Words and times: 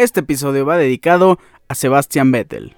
Este 0.00 0.20
episodio 0.20 0.64
va 0.64 0.78
dedicado 0.78 1.38
a 1.68 1.74
Sebastian 1.74 2.32
Vettel. 2.32 2.74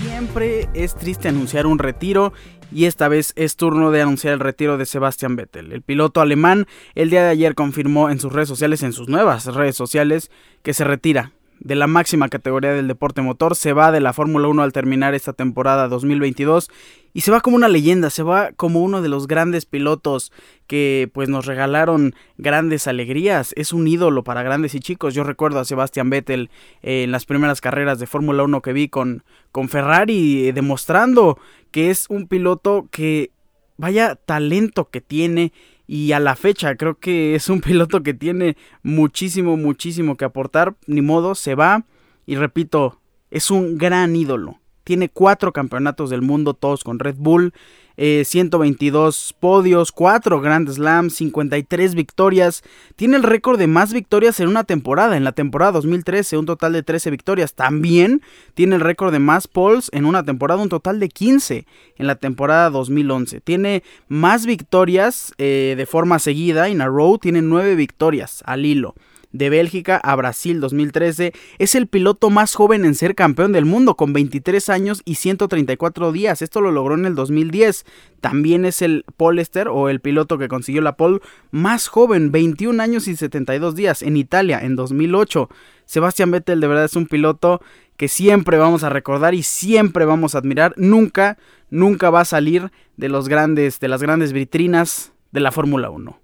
Siempre 0.00 0.68
es 0.74 0.94
triste 0.94 1.26
anunciar 1.26 1.66
un 1.66 1.80
retiro 1.80 2.32
y 2.70 2.84
esta 2.84 3.08
vez 3.08 3.32
es 3.34 3.56
turno 3.56 3.90
de 3.90 4.02
anunciar 4.02 4.34
el 4.34 4.38
retiro 4.38 4.78
de 4.78 4.86
Sebastian 4.86 5.34
Vettel. 5.34 5.72
El 5.72 5.82
piloto 5.82 6.20
alemán 6.20 6.66
el 6.94 7.10
día 7.10 7.24
de 7.24 7.30
ayer 7.30 7.56
confirmó 7.56 8.10
en 8.10 8.20
sus 8.20 8.32
redes 8.32 8.48
sociales, 8.48 8.84
en 8.84 8.92
sus 8.92 9.08
nuevas 9.08 9.46
redes 9.46 9.74
sociales, 9.74 10.30
que 10.62 10.72
se 10.72 10.84
retira 10.84 11.32
de 11.60 11.74
la 11.74 11.86
máxima 11.86 12.28
categoría 12.28 12.72
del 12.72 12.88
deporte 12.88 13.22
motor, 13.22 13.56
se 13.56 13.72
va 13.72 13.92
de 13.92 14.00
la 14.00 14.12
Fórmula 14.12 14.48
1 14.48 14.62
al 14.62 14.72
terminar 14.72 15.14
esta 15.14 15.32
temporada 15.32 15.88
2022 15.88 16.70
y 17.12 17.22
se 17.22 17.30
va 17.30 17.40
como 17.40 17.56
una 17.56 17.68
leyenda, 17.68 18.10
se 18.10 18.22
va 18.22 18.52
como 18.52 18.80
uno 18.80 19.02
de 19.02 19.08
los 19.08 19.26
grandes 19.26 19.66
pilotos 19.66 20.32
que 20.66 21.10
pues 21.12 21.28
nos 21.28 21.46
regalaron 21.46 22.14
grandes 22.36 22.86
alegrías, 22.86 23.52
es 23.56 23.72
un 23.72 23.88
ídolo 23.88 24.22
para 24.24 24.42
grandes 24.42 24.74
y 24.74 24.80
chicos. 24.80 25.14
Yo 25.14 25.24
recuerdo 25.24 25.58
a 25.58 25.64
Sebastian 25.64 26.10
Vettel 26.10 26.50
eh, 26.82 27.04
en 27.04 27.10
las 27.10 27.26
primeras 27.26 27.60
carreras 27.60 27.98
de 27.98 28.06
Fórmula 28.06 28.44
1 28.44 28.62
que 28.62 28.72
vi 28.72 28.88
con, 28.88 29.24
con 29.50 29.68
Ferrari, 29.68 30.48
eh, 30.48 30.52
demostrando 30.52 31.38
que 31.70 31.90
es 31.90 32.06
un 32.08 32.28
piloto 32.28 32.88
que 32.90 33.30
vaya 33.78 34.16
talento 34.16 34.90
que 34.90 35.00
tiene 35.00 35.52
y 35.88 36.12
a 36.12 36.20
la 36.20 36.36
fecha 36.36 36.76
creo 36.76 36.98
que 37.00 37.34
es 37.34 37.48
un 37.48 37.60
piloto 37.62 38.04
que 38.04 38.14
tiene 38.14 38.56
muchísimo, 38.84 39.56
muchísimo 39.56 40.16
que 40.16 40.26
aportar. 40.26 40.76
Ni 40.86 41.00
modo, 41.00 41.34
se 41.34 41.56
va 41.56 41.84
y 42.26 42.36
repito, 42.36 43.00
es 43.30 43.50
un 43.50 43.78
gran 43.78 44.14
ídolo. 44.14 44.60
Tiene 44.84 45.08
cuatro 45.08 45.52
campeonatos 45.52 46.10
del 46.10 46.22
mundo, 46.22 46.54
todos 46.54 46.84
con 46.84 46.98
Red 46.98 47.16
Bull. 47.18 47.52
122 47.98 49.30
eh, 49.30 49.34
podios, 49.40 49.90
4 49.90 50.40
Grand 50.40 50.70
Slams, 50.70 51.14
53 51.16 51.94
victorias. 51.94 52.62
Tiene 52.94 53.16
el 53.16 53.24
récord 53.24 53.58
de 53.58 53.66
más 53.66 53.92
victorias 53.92 54.38
en 54.40 54.48
una 54.48 54.64
temporada. 54.64 55.16
En 55.16 55.24
la 55.24 55.32
temporada 55.32 55.72
2013, 55.72 56.38
un 56.38 56.46
total 56.46 56.72
de 56.72 56.82
13 56.82 57.10
victorias. 57.10 57.54
También 57.54 58.22
tiene 58.54 58.76
el 58.76 58.80
récord 58.80 59.12
de 59.12 59.18
más 59.18 59.48
poles 59.48 59.90
en 59.92 60.04
una 60.04 60.22
temporada, 60.24 60.62
un 60.62 60.68
total 60.68 61.00
de 61.00 61.08
15 61.08 61.66
en 61.96 62.06
la 62.06 62.14
temporada 62.14 62.70
2011. 62.70 63.40
Tiene 63.40 63.82
más 64.06 64.46
victorias 64.46 65.34
eh, 65.38 65.74
de 65.76 65.86
forma 65.86 66.20
seguida. 66.20 66.68
En 66.68 66.80
a 66.80 66.86
row 66.86 67.18
tiene 67.18 67.42
9 67.42 67.74
victorias 67.74 68.42
al 68.46 68.64
hilo 68.64 68.94
de 69.32 69.50
Bélgica 69.50 69.96
a 69.96 70.14
Brasil 70.16 70.60
2013. 70.60 71.32
Es 71.58 71.74
el 71.74 71.86
piloto 71.86 72.30
más 72.30 72.54
joven 72.54 72.84
en 72.84 72.94
ser 72.94 73.14
campeón 73.14 73.52
del 73.52 73.64
mundo 73.64 73.96
con 73.96 74.12
23 74.12 74.68
años 74.68 75.02
y 75.04 75.16
134 75.16 76.12
días. 76.12 76.42
Esto 76.42 76.60
lo 76.60 76.72
logró 76.72 76.94
en 76.94 77.04
el 77.04 77.14
2010. 77.14 77.84
También 78.20 78.64
es 78.64 78.82
el 78.82 79.04
Polester 79.16 79.68
o 79.68 79.88
el 79.88 80.00
piloto 80.00 80.38
que 80.38 80.48
consiguió 80.48 80.82
la 80.82 80.96
pole 80.96 81.20
más 81.50 81.88
joven, 81.88 82.32
21 82.32 82.82
años 82.82 83.08
y 83.08 83.16
72 83.16 83.74
días 83.74 84.02
en 84.02 84.16
Italia 84.16 84.60
en 84.60 84.76
2008. 84.76 85.48
Sebastián 85.84 86.30
Vettel 86.30 86.60
de 86.60 86.66
verdad 86.66 86.84
es 86.84 86.96
un 86.96 87.06
piloto 87.06 87.60
que 87.96 88.08
siempre 88.08 88.58
vamos 88.58 88.84
a 88.84 88.90
recordar 88.90 89.34
y 89.34 89.42
siempre 89.42 90.04
vamos 90.04 90.34
a 90.34 90.38
admirar. 90.38 90.72
Nunca, 90.76 91.36
nunca 91.70 92.10
va 92.10 92.20
a 92.20 92.24
salir 92.24 92.70
de 92.96 93.08
los 93.08 93.28
grandes, 93.28 93.80
de 93.80 93.88
las 93.88 94.02
grandes 94.02 94.32
vitrinas 94.32 95.12
de 95.32 95.40
la 95.40 95.52
Fórmula 95.52 95.90
1. 95.90 96.20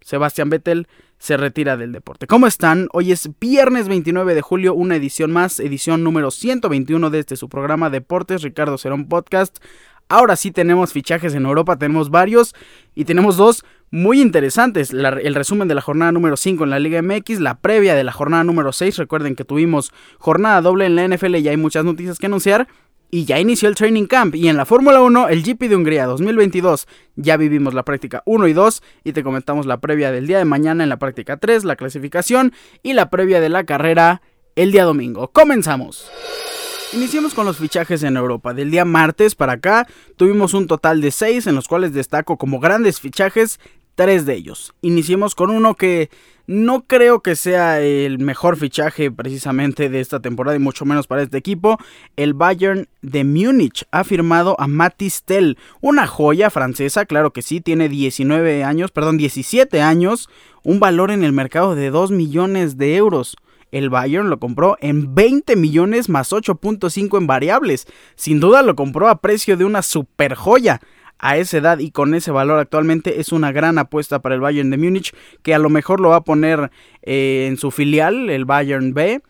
Sebastián 0.00 0.48
Vettel 0.48 0.88
se 1.18 1.36
retira 1.36 1.76
del 1.76 1.92
deporte. 1.92 2.26
¿Cómo 2.26 2.46
están? 2.46 2.88
Hoy 2.92 3.12
es 3.12 3.30
viernes 3.40 3.88
29 3.88 4.34
de 4.34 4.40
julio, 4.40 4.74
una 4.74 4.96
edición 4.96 5.32
más, 5.32 5.60
edición 5.60 6.04
número 6.04 6.30
121 6.30 7.10
de 7.10 7.18
este 7.18 7.36
su 7.36 7.48
programa 7.48 7.90
Deportes, 7.90 8.42
Ricardo 8.42 8.78
Cerón 8.78 9.08
Podcast. 9.08 9.58
Ahora 10.08 10.36
sí 10.36 10.50
tenemos 10.50 10.92
fichajes 10.92 11.34
en 11.34 11.44
Europa, 11.44 11.76
tenemos 11.76 12.08
varios 12.10 12.54
y 12.94 13.04
tenemos 13.04 13.36
dos 13.36 13.64
muy 13.90 14.20
interesantes. 14.20 14.92
el 14.92 15.34
resumen 15.34 15.68
de 15.68 15.74
la 15.74 15.82
jornada 15.82 16.12
número 16.12 16.36
5 16.36 16.64
en 16.64 16.70
la 16.70 16.78
Liga 16.78 17.02
MX, 17.02 17.40
la 17.40 17.58
previa 17.58 17.94
de 17.94 18.04
la 18.04 18.12
jornada 18.12 18.44
número 18.44 18.72
6. 18.72 18.96
Recuerden 18.96 19.34
que 19.34 19.44
tuvimos 19.44 19.92
jornada 20.18 20.62
doble 20.62 20.86
en 20.86 20.96
la 20.96 21.06
NFL 21.06 21.36
y 21.36 21.48
hay 21.48 21.56
muchas 21.56 21.84
noticias 21.84 22.18
que 22.18 22.26
anunciar. 22.26 22.68
Y 23.10 23.24
ya 23.24 23.40
inició 23.40 23.68
el 23.68 23.74
training 23.74 24.06
camp 24.06 24.34
y 24.34 24.48
en 24.48 24.58
la 24.58 24.66
Fórmula 24.66 25.00
1, 25.00 25.28
el 25.28 25.42
GP 25.42 25.68
de 25.68 25.76
Hungría 25.76 26.04
2022, 26.04 26.86
ya 27.16 27.38
vivimos 27.38 27.72
la 27.72 27.82
práctica 27.82 28.22
1 28.26 28.48
y 28.48 28.52
2 28.52 28.82
y 29.02 29.12
te 29.12 29.22
comentamos 29.22 29.64
la 29.64 29.80
previa 29.80 30.12
del 30.12 30.26
día 30.26 30.36
de 30.36 30.44
mañana 30.44 30.82
en 30.82 30.90
la 30.90 30.98
práctica 30.98 31.38
3, 31.38 31.64
la 31.64 31.76
clasificación 31.76 32.52
y 32.82 32.92
la 32.92 33.08
previa 33.08 33.40
de 33.40 33.48
la 33.48 33.64
carrera 33.64 34.20
el 34.56 34.72
día 34.72 34.84
domingo. 34.84 35.30
Comenzamos. 35.32 36.10
Iniciamos 36.92 37.34
con 37.34 37.44
los 37.44 37.58
fichajes 37.58 38.02
en 38.02 38.16
Europa. 38.16 38.54
Del 38.54 38.70
día 38.70 38.86
martes 38.86 39.34
para 39.34 39.54
acá 39.54 39.86
tuvimos 40.16 40.54
un 40.54 40.66
total 40.66 41.02
de 41.02 41.10
6 41.10 41.46
en 41.46 41.54
los 41.54 41.68
cuales 41.68 41.92
destaco 41.92 42.38
como 42.38 42.60
grandes 42.60 42.98
fichajes 42.98 43.60
tres 43.98 44.26
de 44.26 44.34
ellos. 44.34 44.74
Iniciemos 44.80 45.34
con 45.34 45.50
uno 45.50 45.74
que 45.74 46.08
no 46.46 46.84
creo 46.86 47.20
que 47.20 47.34
sea 47.34 47.80
el 47.80 48.20
mejor 48.20 48.56
fichaje 48.56 49.10
precisamente 49.10 49.88
de 49.88 49.98
esta 49.98 50.20
temporada 50.20 50.56
y 50.56 50.60
mucho 50.60 50.84
menos 50.84 51.08
para 51.08 51.22
este 51.22 51.36
equipo. 51.36 51.78
El 52.14 52.32
Bayern 52.32 52.86
de 53.02 53.24
Múnich 53.24 53.86
ha 53.90 54.04
firmado 54.04 54.54
a 54.60 54.68
Matis 54.68 55.24
Tell, 55.24 55.58
una 55.80 56.06
joya 56.06 56.48
francesa, 56.48 57.06
claro 57.06 57.32
que 57.32 57.42
sí, 57.42 57.60
tiene 57.60 57.88
19 57.88 58.62
años, 58.62 58.92
perdón, 58.92 59.18
17 59.18 59.82
años, 59.82 60.28
un 60.62 60.78
valor 60.78 61.10
en 61.10 61.24
el 61.24 61.32
mercado 61.32 61.74
de 61.74 61.90
2 61.90 62.12
millones 62.12 62.78
de 62.78 62.94
euros. 62.94 63.36
El 63.72 63.90
Bayern 63.90 64.30
lo 64.30 64.38
compró 64.38 64.76
en 64.80 65.16
20 65.16 65.56
millones 65.56 66.08
más 66.08 66.32
8.5 66.32 67.18
en 67.18 67.26
variables. 67.26 67.86
Sin 68.14 68.38
duda 68.38 68.62
lo 68.62 68.76
compró 68.76 69.08
a 69.08 69.20
precio 69.20 69.56
de 69.56 69.64
una 69.64 69.82
super 69.82 70.36
joya 70.36 70.80
a 71.18 71.36
esa 71.36 71.58
edad 71.58 71.78
y 71.78 71.90
con 71.90 72.14
ese 72.14 72.30
valor 72.30 72.58
actualmente 72.58 73.20
es 73.20 73.32
una 73.32 73.52
gran 73.52 73.78
apuesta 73.78 74.20
para 74.20 74.34
el 74.34 74.40
Bayern 74.40 74.70
de 74.70 74.78
Múnich 74.78 75.14
que 75.42 75.54
a 75.54 75.58
lo 75.58 75.70
mejor 75.70 76.00
lo 76.00 76.10
va 76.10 76.16
a 76.16 76.24
poner 76.24 76.70
eh, 77.02 77.46
en 77.48 77.56
su 77.56 77.70
filial, 77.70 78.30
el 78.30 78.44
Bayern 78.44 78.94
B, 78.94 79.20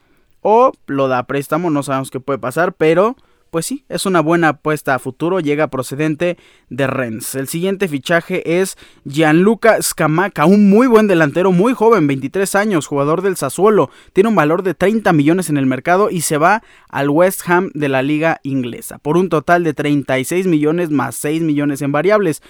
o 0.40 0.72
lo 0.86 1.08
da 1.08 1.18
a 1.18 1.26
préstamo, 1.26 1.70
no 1.70 1.82
sabemos 1.82 2.10
qué 2.10 2.20
puede 2.20 2.38
pasar, 2.38 2.72
pero 2.72 3.16
pues 3.50 3.66
sí, 3.66 3.84
es 3.88 4.06
una 4.06 4.20
buena 4.20 4.48
apuesta 4.48 4.94
a 4.94 4.98
futuro, 4.98 5.40
llega 5.40 5.68
procedente 5.68 6.36
de 6.68 6.86
Rennes. 6.86 7.34
El 7.34 7.48
siguiente 7.48 7.88
fichaje 7.88 8.60
es 8.60 8.76
Gianluca 9.04 9.80
Scamaca, 9.82 10.46
un 10.46 10.68
muy 10.68 10.86
buen 10.86 11.06
delantero, 11.06 11.52
muy 11.52 11.74
joven, 11.74 12.06
23 12.06 12.54
años, 12.54 12.86
jugador 12.86 13.22
del 13.22 13.36
Sassuolo, 13.36 13.90
tiene 14.12 14.28
un 14.28 14.34
valor 14.34 14.62
de 14.62 14.74
30 14.74 15.12
millones 15.12 15.48
en 15.50 15.56
el 15.56 15.66
mercado 15.66 16.10
y 16.10 16.20
se 16.20 16.38
va 16.38 16.62
al 16.88 17.10
West 17.10 17.42
Ham 17.46 17.70
de 17.74 17.88
la 17.88 18.02
liga 18.02 18.40
inglesa, 18.42 18.98
por 18.98 19.16
un 19.16 19.28
total 19.28 19.64
de 19.64 19.74
36 19.74 20.46
millones 20.46 20.90
más 20.90 21.16
6 21.16 21.42
millones 21.42 21.82
en 21.82 21.92
variables. 21.92 22.42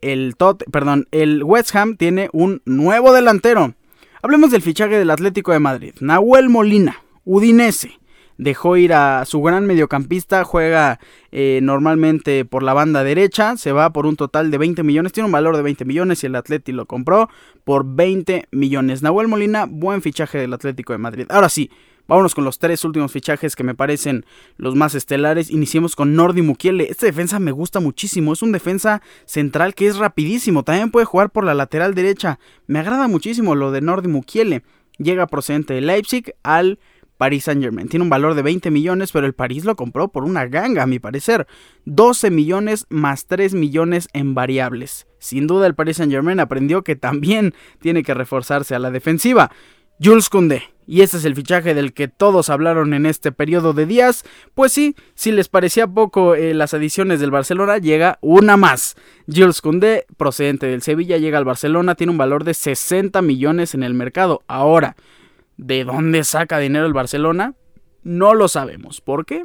El, 0.00 0.36
tot, 0.36 0.64
perdón, 0.70 1.08
el 1.12 1.42
West 1.44 1.74
Ham 1.74 1.96
tiene 1.96 2.28
un 2.32 2.60
nuevo 2.66 3.12
delantero. 3.12 3.74
Hablemos 4.22 4.50
del 4.50 4.62
fichaje 4.62 4.98
del 4.98 5.10
Atlético 5.10 5.52
de 5.52 5.58
Madrid, 5.58 5.94
Nahuel 6.00 6.48
Molina, 6.48 7.02
Udinese 7.24 7.98
dejó 8.38 8.76
ir 8.76 8.92
a 8.92 9.24
su 9.24 9.42
gran 9.42 9.66
mediocampista, 9.66 10.44
juega 10.44 10.98
eh, 11.32 11.60
normalmente 11.62 12.44
por 12.44 12.62
la 12.62 12.74
banda 12.74 13.04
derecha, 13.04 13.56
se 13.56 13.72
va 13.72 13.92
por 13.92 14.06
un 14.06 14.16
total 14.16 14.50
de 14.50 14.58
20 14.58 14.82
millones, 14.82 15.12
tiene 15.12 15.26
un 15.26 15.32
valor 15.32 15.56
de 15.56 15.62
20 15.62 15.84
millones 15.84 16.22
y 16.22 16.26
el 16.26 16.36
Atlético 16.36 16.76
lo 16.76 16.86
compró 16.86 17.28
por 17.64 17.84
20 17.84 18.48
millones. 18.50 19.02
Nahuel 19.02 19.28
Molina, 19.28 19.66
buen 19.68 20.02
fichaje 20.02 20.38
del 20.38 20.52
Atlético 20.52 20.92
de 20.92 20.98
Madrid. 20.98 21.26
Ahora 21.28 21.48
sí, 21.48 21.70
vámonos 22.06 22.34
con 22.34 22.44
los 22.44 22.58
tres 22.58 22.84
últimos 22.84 23.12
fichajes 23.12 23.56
que 23.56 23.64
me 23.64 23.74
parecen 23.74 24.24
los 24.56 24.74
más 24.74 24.94
estelares. 24.94 25.50
Iniciemos 25.50 25.96
con 25.96 26.14
Nordi 26.14 26.42
Mukiele. 26.42 26.88
Esta 26.90 27.06
defensa 27.06 27.38
me 27.38 27.52
gusta 27.52 27.80
muchísimo, 27.80 28.32
es 28.32 28.42
un 28.42 28.52
defensa 28.52 29.02
central 29.24 29.74
que 29.74 29.86
es 29.86 29.96
rapidísimo, 29.96 30.62
también 30.62 30.90
puede 30.90 31.06
jugar 31.06 31.30
por 31.30 31.44
la 31.44 31.54
lateral 31.54 31.94
derecha. 31.94 32.38
Me 32.66 32.78
agrada 32.78 33.08
muchísimo 33.08 33.54
lo 33.54 33.70
de 33.70 33.80
Nordi 33.80 34.08
Mukiele. 34.08 34.62
Llega 34.98 35.26
procedente 35.26 35.74
de 35.74 35.80
Leipzig 35.80 36.34
al 36.44 36.78
Paris 37.24 37.44
Saint 37.44 37.62
Germain. 37.62 37.88
Tiene 37.88 38.02
un 38.02 38.10
valor 38.10 38.34
de 38.34 38.42
20 38.42 38.70
millones, 38.70 39.10
pero 39.10 39.24
el 39.24 39.32
París 39.32 39.64
lo 39.64 39.76
compró 39.76 40.08
por 40.08 40.24
una 40.24 40.44
ganga, 40.44 40.82
a 40.82 40.86
mi 40.86 40.98
parecer. 40.98 41.46
12 41.86 42.30
millones 42.30 42.84
más 42.90 43.24
3 43.24 43.54
millones 43.54 44.08
en 44.12 44.34
variables. 44.34 45.06
Sin 45.18 45.46
duda 45.46 45.66
el 45.66 45.74
Paris 45.74 45.96
Saint 45.96 46.12
Germain 46.12 46.38
aprendió 46.38 46.84
que 46.84 46.96
también 46.96 47.54
tiene 47.80 48.02
que 48.02 48.12
reforzarse 48.12 48.74
a 48.74 48.78
la 48.78 48.90
defensiva. 48.90 49.50
Jules 49.98 50.28
Koundé. 50.28 50.64
Y 50.86 51.00
este 51.00 51.16
es 51.16 51.24
el 51.24 51.34
fichaje 51.34 51.72
del 51.72 51.94
que 51.94 52.08
todos 52.08 52.50
hablaron 52.50 52.92
en 52.92 53.06
este 53.06 53.32
periodo 53.32 53.72
de 53.72 53.86
días. 53.86 54.26
Pues 54.52 54.70
sí, 54.72 54.94
si 55.14 55.32
les 55.32 55.48
parecía 55.48 55.86
poco 55.86 56.34
eh, 56.34 56.52
las 56.52 56.74
adiciones 56.74 57.20
del 57.20 57.30
Barcelona, 57.30 57.78
llega 57.78 58.18
una 58.20 58.58
más. 58.58 58.96
Jules 59.34 59.62
Koundé, 59.62 60.04
procedente 60.18 60.66
del 60.66 60.82
Sevilla, 60.82 61.16
llega 61.16 61.38
al 61.38 61.46
Barcelona, 61.46 61.94
tiene 61.94 62.10
un 62.10 62.18
valor 62.18 62.44
de 62.44 62.52
60 62.52 63.22
millones 63.22 63.72
en 63.72 63.82
el 63.82 63.94
mercado. 63.94 64.42
Ahora, 64.46 64.94
¿De 65.56 65.84
dónde 65.84 66.24
saca 66.24 66.58
dinero 66.58 66.86
el 66.86 66.92
Barcelona? 66.92 67.54
No 68.02 68.34
lo 68.34 68.48
sabemos. 68.48 69.00
¿Por 69.00 69.24
qué? 69.24 69.44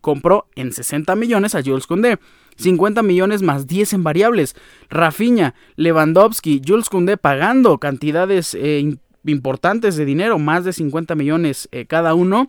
Compró 0.00 0.48
en 0.54 0.72
60 0.72 1.14
millones 1.16 1.54
a 1.54 1.62
Jules 1.62 1.86
Koundé. 1.86 2.18
50 2.56 3.02
millones 3.02 3.42
más 3.42 3.66
10 3.66 3.94
en 3.94 4.04
variables. 4.04 4.56
Rafinha, 4.90 5.54
Lewandowski, 5.76 6.60
Jules 6.66 6.88
Koundé 6.88 7.16
pagando 7.16 7.78
cantidades 7.78 8.54
eh, 8.54 8.98
importantes 9.24 9.96
de 9.96 10.04
dinero, 10.04 10.38
más 10.38 10.64
de 10.64 10.72
50 10.72 11.14
millones 11.14 11.68
eh, 11.72 11.86
cada 11.86 12.14
uno. 12.14 12.48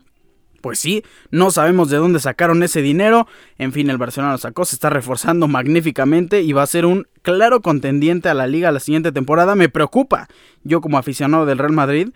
Pues 0.61 0.79
sí, 0.79 1.03
no 1.31 1.51
sabemos 1.51 1.89
de 1.89 1.97
dónde 1.97 2.19
sacaron 2.19 2.63
ese 2.63 2.81
dinero. 2.81 3.27
En 3.57 3.71
fin, 3.71 3.89
el 3.89 3.97
Barcelona 3.97 4.33
lo 4.33 4.37
sacó, 4.37 4.65
se 4.65 4.75
está 4.75 4.89
reforzando 4.89 5.47
magníficamente 5.47 6.41
y 6.41 6.51
va 6.51 6.63
a 6.63 6.67
ser 6.67 6.85
un 6.85 7.07
claro 7.21 7.61
contendiente 7.61 8.27
a 8.27 8.33
la 8.33 8.45
liga 8.45 8.71
la 8.71 8.81
siguiente 8.81 9.11
temporada. 9.11 9.55
Me 9.55 9.69
preocupa, 9.69 10.27
yo 10.63 10.81
como 10.81 10.97
aficionado 10.97 11.45
del 11.45 11.59
Real 11.59 11.71
Madrid, 11.71 12.09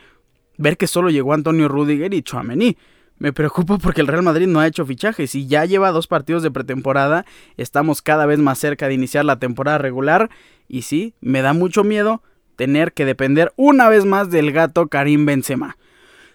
ver 0.58 0.78
que 0.78 0.88
solo 0.88 1.10
llegó 1.10 1.34
Antonio 1.34 1.68
Rudiger 1.68 2.14
y 2.14 2.22
Chouameni. 2.22 2.78
Me 3.18 3.32
preocupa 3.32 3.78
porque 3.78 4.02
el 4.02 4.08
Real 4.08 4.24
Madrid 4.24 4.48
no 4.48 4.60
ha 4.60 4.68
hecho 4.68 4.86
fichajes 4.86 5.36
y 5.36 5.48
ya 5.48 5.66
lleva 5.66 5.92
dos 5.92 6.08
partidos 6.08 6.44
de 6.44 6.52
pretemporada. 6.52 7.26
Estamos 7.58 8.02
cada 8.02 8.26
vez 8.26 8.40
más 8.40 8.60
cerca 8.60 8.88
de 8.88 8.96
iniciar 8.96 9.24
la 9.24 9.40
temporada 9.40 9.78
regular. 9.78 10.30
Y 10.68 10.82
sí, 10.82 11.14
me 11.22 11.42
da 11.42 11.54
mucho 11.54 11.84
miedo 11.84 12.22
tener 12.56 12.94
que 12.94 13.06
depender 13.06 13.54
una 13.56 13.90
vez 13.90 14.06
más 14.06 14.30
del 14.30 14.52
gato 14.52 14.88
Karim 14.88 15.26
Benzema. 15.26 15.78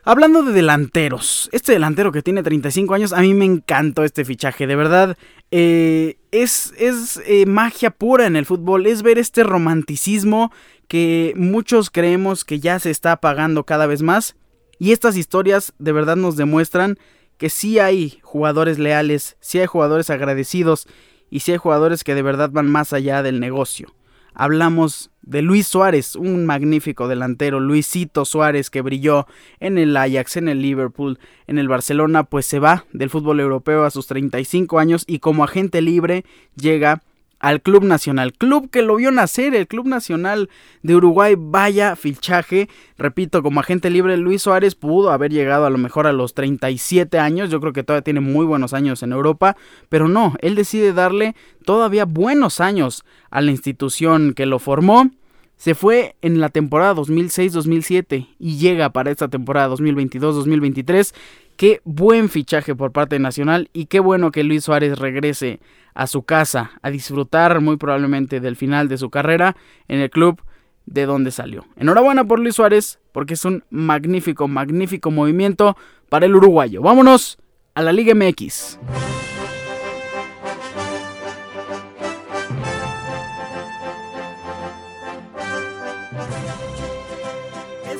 Hablando 0.04 0.42
de 0.42 0.52
delanteros, 0.52 1.50
este 1.52 1.72
delantero 1.72 2.12
que 2.12 2.22
tiene 2.22 2.42
35 2.42 2.94
años, 2.94 3.12
a 3.12 3.20
mí 3.20 3.34
me 3.34 3.44
encantó 3.44 4.04
este 4.04 4.24
fichaje, 4.24 4.66
de 4.66 4.74
verdad. 4.74 5.18
Eh, 5.50 6.16
es 6.30 6.72
es 6.78 7.20
eh, 7.26 7.44
magia 7.44 7.90
pura 7.90 8.26
en 8.26 8.36
el 8.36 8.46
fútbol, 8.46 8.86
es 8.86 9.02
ver 9.02 9.18
este 9.18 9.42
romanticismo 9.42 10.50
que 10.88 11.34
muchos 11.36 11.90
creemos 11.90 12.44
que 12.44 12.60
ya 12.60 12.78
se 12.78 12.90
está 12.90 13.12
apagando 13.12 13.64
cada 13.64 13.86
vez 13.86 14.02
más. 14.02 14.36
Y 14.78 14.92
estas 14.92 15.16
historias 15.16 15.74
de 15.78 15.92
verdad 15.92 16.16
nos 16.16 16.36
demuestran 16.36 16.98
que 17.36 17.50
sí 17.50 17.78
hay 17.78 18.18
jugadores 18.22 18.78
leales, 18.78 19.36
sí 19.40 19.60
hay 19.60 19.66
jugadores 19.66 20.10
agradecidos 20.10 20.88
y 21.30 21.40
sí 21.40 21.52
hay 21.52 21.58
jugadores 21.58 22.04
que 22.04 22.14
de 22.14 22.22
verdad 22.22 22.50
van 22.50 22.70
más 22.70 22.92
allá 22.92 23.22
del 23.22 23.38
negocio. 23.38 23.94
Hablamos 24.34 25.10
de 25.22 25.42
Luis 25.42 25.66
Suárez, 25.66 26.14
un 26.14 26.46
magnífico 26.46 27.08
delantero, 27.08 27.60
Luisito 27.60 28.24
Suárez 28.24 28.70
que 28.70 28.82
brilló 28.82 29.26
en 29.60 29.78
el 29.78 29.96
Ajax, 29.96 30.36
en 30.36 30.48
el 30.48 30.62
Liverpool, 30.62 31.18
en 31.46 31.58
el 31.58 31.68
Barcelona, 31.68 32.24
pues 32.24 32.46
se 32.46 32.60
va 32.60 32.84
del 32.92 33.10
fútbol 33.10 33.40
europeo 33.40 33.84
a 33.84 33.90
sus 33.90 34.06
35 34.06 34.78
años 34.78 35.04
y 35.06 35.18
como 35.18 35.44
agente 35.44 35.82
libre 35.82 36.24
llega 36.54 37.02
al 37.40 37.62
Club 37.62 37.84
Nacional, 37.84 38.32
club 38.32 38.70
que 38.70 38.82
lo 38.82 38.96
vio 38.96 39.10
nacer, 39.10 39.54
el 39.54 39.68
Club 39.68 39.86
Nacional 39.86 40.48
de 40.82 40.96
Uruguay, 40.96 41.34
vaya 41.38 41.96
fichaje, 41.96 42.68
repito, 42.96 43.42
como 43.42 43.60
agente 43.60 43.90
libre 43.90 44.16
Luis 44.16 44.42
Suárez 44.42 44.74
pudo 44.74 45.10
haber 45.10 45.32
llegado 45.32 45.66
a 45.66 45.70
lo 45.70 45.78
mejor 45.78 46.06
a 46.06 46.12
los 46.12 46.34
37 46.34 47.18
años, 47.18 47.50
yo 47.50 47.60
creo 47.60 47.72
que 47.72 47.84
todavía 47.84 48.02
tiene 48.02 48.20
muy 48.20 48.44
buenos 48.44 48.74
años 48.74 49.02
en 49.02 49.12
Europa, 49.12 49.56
pero 49.88 50.08
no, 50.08 50.34
él 50.40 50.54
decide 50.54 50.92
darle 50.92 51.34
todavía 51.64 52.04
buenos 52.04 52.60
años 52.60 53.04
a 53.30 53.40
la 53.40 53.50
institución 53.50 54.32
que 54.34 54.46
lo 54.46 54.58
formó, 54.58 55.10
se 55.58 55.74
fue 55.74 56.16
en 56.22 56.40
la 56.40 56.48
temporada 56.48 56.94
2006-2007 56.94 58.28
y 58.38 58.56
llega 58.56 58.90
para 58.90 59.10
esta 59.10 59.28
temporada 59.28 59.74
2022-2023 59.74 61.12
Qué 61.58 61.80
buen 61.82 62.28
fichaje 62.28 62.76
por 62.76 62.92
parte 62.92 63.16
de 63.16 63.18
Nacional 63.18 63.68
y 63.72 63.86
qué 63.86 63.98
bueno 63.98 64.30
que 64.30 64.44
Luis 64.44 64.62
Suárez 64.62 64.96
regrese 64.96 65.58
a 65.92 66.06
su 66.06 66.22
casa 66.22 66.70
a 66.82 66.90
disfrutar 66.90 67.60
muy 67.60 67.76
probablemente 67.76 68.38
del 68.38 68.54
final 68.54 68.86
de 68.86 68.96
su 68.96 69.10
carrera 69.10 69.56
en 69.88 69.98
el 69.98 70.08
club 70.08 70.40
de 70.86 71.04
donde 71.04 71.32
salió. 71.32 71.66
Enhorabuena 71.74 72.24
por 72.24 72.38
Luis 72.38 72.54
Suárez 72.54 73.00
porque 73.10 73.34
es 73.34 73.44
un 73.44 73.64
magnífico, 73.70 74.46
magnífico 74.46 75.10
movimiento 75.10 75.76
para 76.08 76.26
el 76.26 76.36
uruguayo. 76.36 76.80
Vámonos 76.80 77.38
a 77.74 77.82
la 77.82 77.92
Liga 77.92 78.14
MX. 78.14 78.78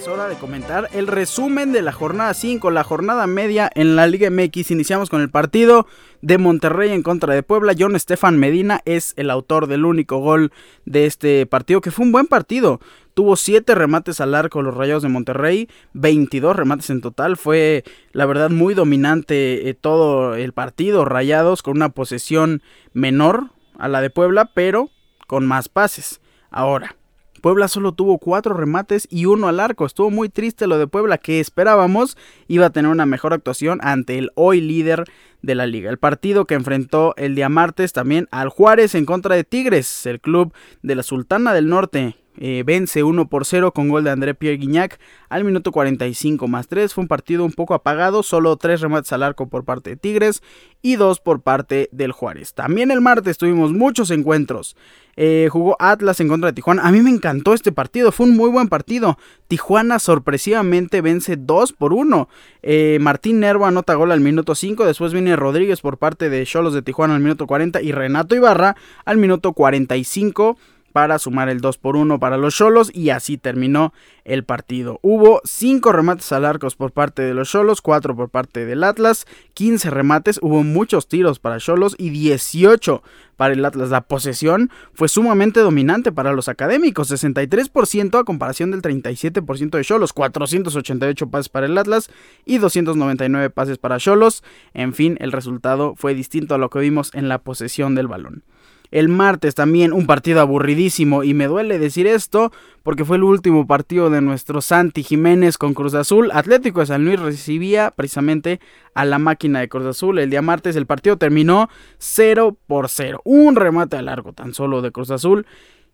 Hora 0.07 0.29
de 0.29 0.37
comentar 0.37 0.89
el 0.93 1.09
resumen 1.09 1.73
de 1.73 1.83
la 1.83 1.93
jornada 1.93 2.33
5, 2.33 2.71
la 2.71 2.85
jornada 2.85 3.27
media 3.27 3.71
en 3.75 3.97
la 3.97 4.07
Liga 4.07 4.31
MX. 4.31 4.71
Iniciamos 4.71 5.11
con 5.11 5.21
el 5.21 5.31
partido 5.31 5.87
de 6.23 6.39
Monterrey 6.39 6.93
en 6.93 7.03
contra 7.03 7.35
de 7.35 7.43
Puebla. 7.43 7.75
John 7.77 7.97
Estefan 7.97 8.39
Medina 8.39 8.81
es 8.85 9.13
el 9.17 9.29
autor 9.29 9.67
del 9.67 9.85
único 9.85 10.19
gol 10.19 10.53
de 10.85 11.07
este 11.07 11.47
partido, 11.47 11.81
que 11.81 11.91
fue 11.91 12.07
un 12.07 12.13
buen 12.13 12.27
partido. 12.27 12.81
Tuvo 13.15 13.35
7 13.35 13.75
remates 13.75 14.21
al 14.21 14.35
arco 14.35 14.63
los 14.63 14.75
Rayados 14.75 15.03
de 15.03 15.09
Monterrey, 15.09 15.69
22 15.95 16.55
remates 16.55 16.91
en 16.91 17.01
total. 17.01 17.37
Fue, 17.37 17.83
la 18.13 18.27
verdad, 18.27 18.51
muy 18.51 18.75
dominante 18.75 19.69
eh, 19.69 19.75
todo 19.75 20.37
el 20.37 20.53
partido. 20.53 21.07
Rayados 21.07 21.63
con 21.63 21.77
una 21.77 21.89
posesión 21.89 22.63
menor 22.93 23.51
a 23.79 23.89
la 23.89 24.01
de 24.01 24.11
Puebla, 24.11 24.51
pero 24.55 24.91
con 25.27 25.45
más 25.47 25.69
pases. 25.69 26.21
Ahora, 26.51 26.98
Puebla 27.39 27.69
solo 27.69 27.93
tuvo 27.93 28.19
cuatro 28.19 28.55
remates 28.55 29.07
y 29.11 29.27
uno 29.27 29.49
al 29.49 29.61
arco. 29.61 29.87
Estuvo 29.87 30.11
muy 30.11 30.29
triste 30.29 30.67
lo 30.67 30.79
de 30.79 30.87
Puebla 30.87 31.19
que 31.19 31.41
esperábamos 31.41 32.17
iba 32.47 32.67
a 32.67 32.71
tener 32.71 32.91
una 32.91 33.07
mejor 33.07 33.33
actuación 33.33 33.79
ante 33.83 34.19
el 34.19 34.31
hoy 34.35 34.61
líder 34.61 35.05
de 35.43 35.55
la 35.55 35.67
liga. 35.67 35.91
El 35.91 35.99
partido 35.99 36.47
que 36.47 36.55
enfrentó 36.55 37.15
el 37.17 37.35
día 37.35 37.49
martes 37.49 37.93
también 37.93 38.29
al 38.31 38.49
Juárez 38.49 38.95
en 38.95 39.07
contra 39.07 39.37
de 39.37 39.45
Tigres, 39.45 40.07
el 40.07 40.21
club 40.21 40.53
de 40.83 40.95
la 40.95 41.03
Sultana 41.03 41.55
del 41.55 41.69
Norte 41.69 42.17
eh, 42.39 42.63
vence 42.65 43.03
1 43.03 43.29
por 43.29 43.45
0 43.45 43.73
con 43.73 43.89
gol 43.89 44.05
de 44.05 44.11
André 44.11 44.35
Pierre 44.35 44.59
Guignac 44.59 44.99
al 45.29 45.45
minuto 45.45 45.73
45 45.73 46.47
más 46.49 46.69
3. 46.69 46.95
Fue 46.95 47.03
un 47.03 47.09
partido 47.09 47.45
un 47.45 47.53
poco 47.53 47.75
apagado, 47.75 48.23
solo 48.23 48.57
3 48.57 48.81
remates 48.81 49.13
al 49.13 49.23
arco 49.23 49.49
por 49.49 49.65
parte 49.65 49.91
de 49.91 49.97
Tigres 49.97 50.43
y 50.81 50.97
2 50.97 51.21
por 51.21 51.41
parte 51.41 51.89
del 51.93 52.13
Juárez. 52.13 52.55
También 52.55 52.91
el 52.91 53.01
martes 53.01 53.39
tuvimos 53.39 53.73
muchos 53.73 54.11
encuentros. 54.11 54.77
Eh, 55.21 55.49
jugó 55.51 55.77
Atlas 55.81 56.21
en 56.21 56.29
contra 56.29 56.51
de 56.51 56.53
Tijuana. 56.53 56.87
A 56.87 56.93
mí 56.93 57.01
me 57.01 57.11
encantó 57.11 57.53
este 57.53 57.73
partido, 57.73 58.13
fue 58.13 58.27
un 58.27 58.37
muy 58.37 58.51
buen 58.51 58.69
partido. 58.69 59.19
Tijuana 59.49 59.99
sorpresivamente 59.99 61.01
vence 61.01 61.37
2 61.37 61.73
por 61.73 61.93
1. 61.93 62.29
Eh, 62.63 62.99
Martín 63.01 63.41
Nervo 63.41 63.67
anota 63.67 63.95
gol 63.95 64.13
al 64.13 64.21
minuto 64.21 64.55
5. 64.55 64.87
Después 64.87 65.13
viene 65.13 65.35
Rodríguez 65.35 65.81
por 65.81 65.99
parte 65.99 66.31
de 66.31 66.47
Cholos 66.47 66.73
de 66.73 66.83
Tijuana 66.83 67.17
al 67.17 67.21
minuto 67.21 67.49
40 67.49 67.83
y 67.83 67.91
Renato 67.91 68.37
Ibarra 68.37 68.77
al 69.05 69.17
minuto 69.17 69.55
45 69.55 70.57
para 70.99 71.21
sumar 71.21 71.49
el 71.49 71.61
2 71.61 71.79
por 71.79 71.95
1 71.95 72.19
para 72.19 72.37
los 72.37 72.57
Cholos 72.57 72.91
y 72.93 73.11
así 73.11 73.39
terminó 73.39 73.93
el 74.25 74.43
partido. 74.43 74.99
Hubo 75.01 75.41
5 75.45 75.93
remates 75.93 76.33
al 76.33 76.45
arcos 76.45 76.75
por 76.75 76.91
parte 76.91 77.23
de 77.23 77.35
los 77.35 77.49
Cholos, 77.49 77.81
4 77.83 78.17
por 78.17 78.31
parte 78.31 78.67
del 78.67 78.83
Atlas, 78.83 79.25
15 79.55 79.91
remates, 79.91 80.41
hubo 80.43 80.65
muchos 80.65 81.07
tiros 81.07 81.39
para 81.39 81.59
Cholos 81.59 81.95
y 81.99 82.11
18 82.11 83.05
para 83.37 83.55
el 83.55 83.65
Atlas. 83.65 83.91
La 83.91 84.01
posesión 84.01 84.73
fue 84.93 85.07
sumamente 85.07 85.61
dominante 85.61 86.11
para 86.11 86.33
los 86.33 86.49
académicos, 86.49 87.13
63% 87.13 88.19
a 88.19 88.25
comparación 88.25 88.73
del 88.73 88.83
37% 88.83 89.71
de 89.71 89.85
Cholos, 89.85 90.13
488 90.13 91.31
pases 91.31 91.49
para 91.49 91.67
el 91.67 91.79
Atlas 91.79 92.11
y 92.45 92.59
299 92.59 93.51
pases 93.51 93.79
para 93.79 93.99
Cholos. 93.99 94.43
En 94.75 94.95
fin, 94.95 95.17
el 95.21 95.31
resultado 95.31 95.95
fue 95.95 96.15
distinto 96.15 96.57
a 96.57 96.59
lo 96.59 96.71
que 96.71 96.81
vimos 96.81 97.15
en 97.15 97.29
la 97.29 97.39
posesión 97.39 97.95
del 97.95 98.09
balón. 98.09 98.43
El 98.91 99.09
martes 99.09 99.55
también 99.55 99.93
un 99.93 100.07
partido 100.07 100.41
aburridísimo 100.41 101.23
y 101.23 101.35
me 101.35 101.47
duele 101.47 101.79
decir 101.79 102.07
esto 102.07 102.53
porque 102.83 103.05
fue 103.05 103.17
el 103.17 103.25
último 103.25 103.67
partido 103.67 104.09
de 104.09 104.21
nuestro 104.21 104.61
Santi 104.61 105.03
Jiménez 105.03 105.59
con 105.59 105.75
Cruz 105.75 105.95
Azul. 105.95 106.31
Atlético 106.33 106.81
de 106.81 106.87
San 106.87 107.05
Luis 107.05 107.21
recibía 107.21 107.91
precisamente 107.91 108.61
a 108.95 109.05
la 109.05 109.19
máquina 109.19 109.61
de 109.61 109.69
Cruz 109.69 109.85
Azul. 109.85 110.19
El 110.19 110.31
día 110.31 110.43
martes 110.43 110.77
el 110.77 110.87
partido 110.87 111.19
terminó 111.19 111.69
0 111.99 112.57
por 112.67 112.89
0. 112.89 113.21
Un 113.25 113.57
remate 113.57 113.97
a 113.97 114.03
largo 114.03 114.33
tan 114.33 114.55
solo 114.55 114.81
de 114.81 114.91
Cruz 114.91 115.11
Azul. 115.11 115.47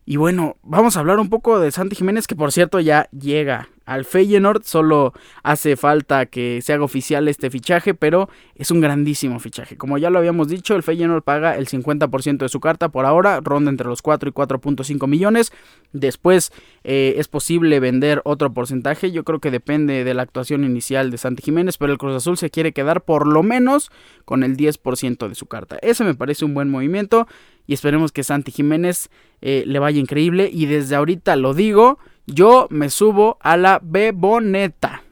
Y 0.06 0.16
bueno, 0.16 0.56
vamos 0.62 0.96
a 0.96 1.00
hablar 1.00 1.18
un 1.18 1.30
poco 1.30 1.58
de 1.58 1.70
Santi 1.70 1.96
Jiménez 1.96 2.26
que 2.26 2.36
por 2.36 2.52
cierto 2.52 2.78
ya 2.78 3.08
llega 3.10 3.68
al 3.84 4.04
Feyenoord. 4.04 4.62
Solo 4.64 5.12
hace 5.42 5.76
falta 5.76 6.26
que 6.26 6.60
se 6.62 6.72
haga 6.72 6.84
oficial 6.84 7.28
este 7.28 7.50
fichaje, 7.50 7.94
pero 7.94 8.28
es 8.54 8.70
un 8.70 8.80
grandísimo 8.80 9.38
fichaje. 9.40 9.76
Como 9.76 9.98
ya 9.98 10.10
lo 10.10 10.18
habíamos 10.18 10.48
dicho, 10.48 10.74
el 10.76 10.82
Feyenoord 10.82 11.22
paga 11.22 11.56
el 11.56 11.68
50% 11.68 12.38
de 12.38 12.48
su 12.48 12.60
carta 12.60 12.88
por 12.88 13.06
ahora, 13.06 13.40
ronda 13.42 13.70
entre 13.70 13.88
los 13.88 14.02
4 14.02 14.28
y 14.28 14.32
4.5 14.32 15.06
millones. 15.06 15.52
Después 15.92 16.52
eh, 16.82 17.14
es 17.18 17.28
posible 17.28 17.80
vender 17.80 18.20
otro 18.24 18.52
porcentaje. 18.52 19.12
Yo 19.12 19.24
creo 19.24 19.40
que 19.40 19.50
depende 19.50 20.04
de 20.04 20.14
la 20.14 20.22
actuación 20.22 20.64
inicial 20.64 21.10
de 21.10 21.18
Santi 21.18 21.42
Jiménez, 21.42 21.78
pero 21.78 21.92
el 21.92 21.98
Cruz 21.98 22.16
Azul 22.16 22.36
se 22.36 22.50
quiere 22.50 22.72
quedar 22.72 23.02
por 23.02 23.26
lo 23.26 23.42
menos 23.42 23.90
con 24.24 24.42
el 24.42 24.56
10% 24.56 25.28
de 25.28 25.34
su 25.34 25.46
carta. 25.46 25.78
Ese 25.82 26.04
me 26.04 26.14
parece 26.14 26.44
un 26.44 26.54
buen 26.54 26.70
movimiento 26.70 27.26
y 27.66 27.74
esperemos 27.74 28.12
que 28.12 28.22
Santi 28.22 28.52
Jiménez 28.52 29.10
eh, 29.40 29.64
le 29.66 29.78
vaya 29.78 30.00
increíble. 30.00 30.50
Y 30.52 30.66
desde 30.66 30.96
ahorita 30.96 31.36
lo 31.36 31.54
digo 31.54 31.98
yo 32.26 32.66
me 32.70 32.90
subo 32.90 33.38
a 33.40 33.56
la 33.56 33.80
beboneta. 33.82 35.02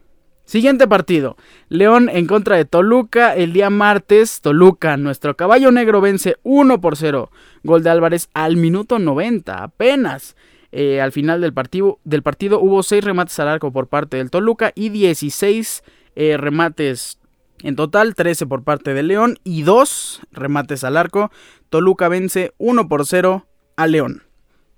Siguiente 0.44 0.88
partido. 0.88 1.36
León 1.68 2.08
en 2.12 2.26
contra 2.26 2.56
de 2.56 2.64
Toluca 2.64 3.34
el 3.34 3.52
día 3.52 3.70
martes. 3.70 4.40
Toluca, 4.40 4.96
nuestro 4.96 5.36
caballo 5.36 5.70
negro 5.70 6.00
vence 6.00 6.36
1 6.42 6.80
por 6.80 6.96
0. 6.96 7.30
Gol 7.62 7.82
de 7.82 7.90
Álvarez 7.90 8.28
al 8.34 8.56
minuto 8.56 8.98
90, 8.98 9.62
apenas. 9.62 10.36
Eh, 10.72 11.00
al 11.00 11.12
final 11.12 11.40
del 11.40 11.52
partido, 11.52 12.00
del 12.04 12.22
partido 12.22 12.60
hubo 12.60 12.82
6 12.82 13.04
remates 13.04 13.38
al 13.38 13.48
arco 13.48 13.72
por 13.72 13.88
parte 13.88 14.16
del 14.16 14.30
Toluca 14.30 14.72
y 14.74 14.88
16 14.88 15.84
eh, 16.16 16.36
remates 16.38 17.18
en 17.62 17.76
total, 17.76 18.14
13 18.14 18.46
por 18.46 18.64
parte 18.64 18.92
de 18.92 19.02
León 19.02 19.38
y 19.44 19.62
2 19.62 20.22
remates 20.32 20.84
al 20.84 20.96
arco. 20.96 21.30
Toluca 21.70 22.08
vence 22.08 22.52
1 22.58 22.88
por 22.88 23.06
0 23.06 23.46
a 23.76 23.86
León. 23.86 24.22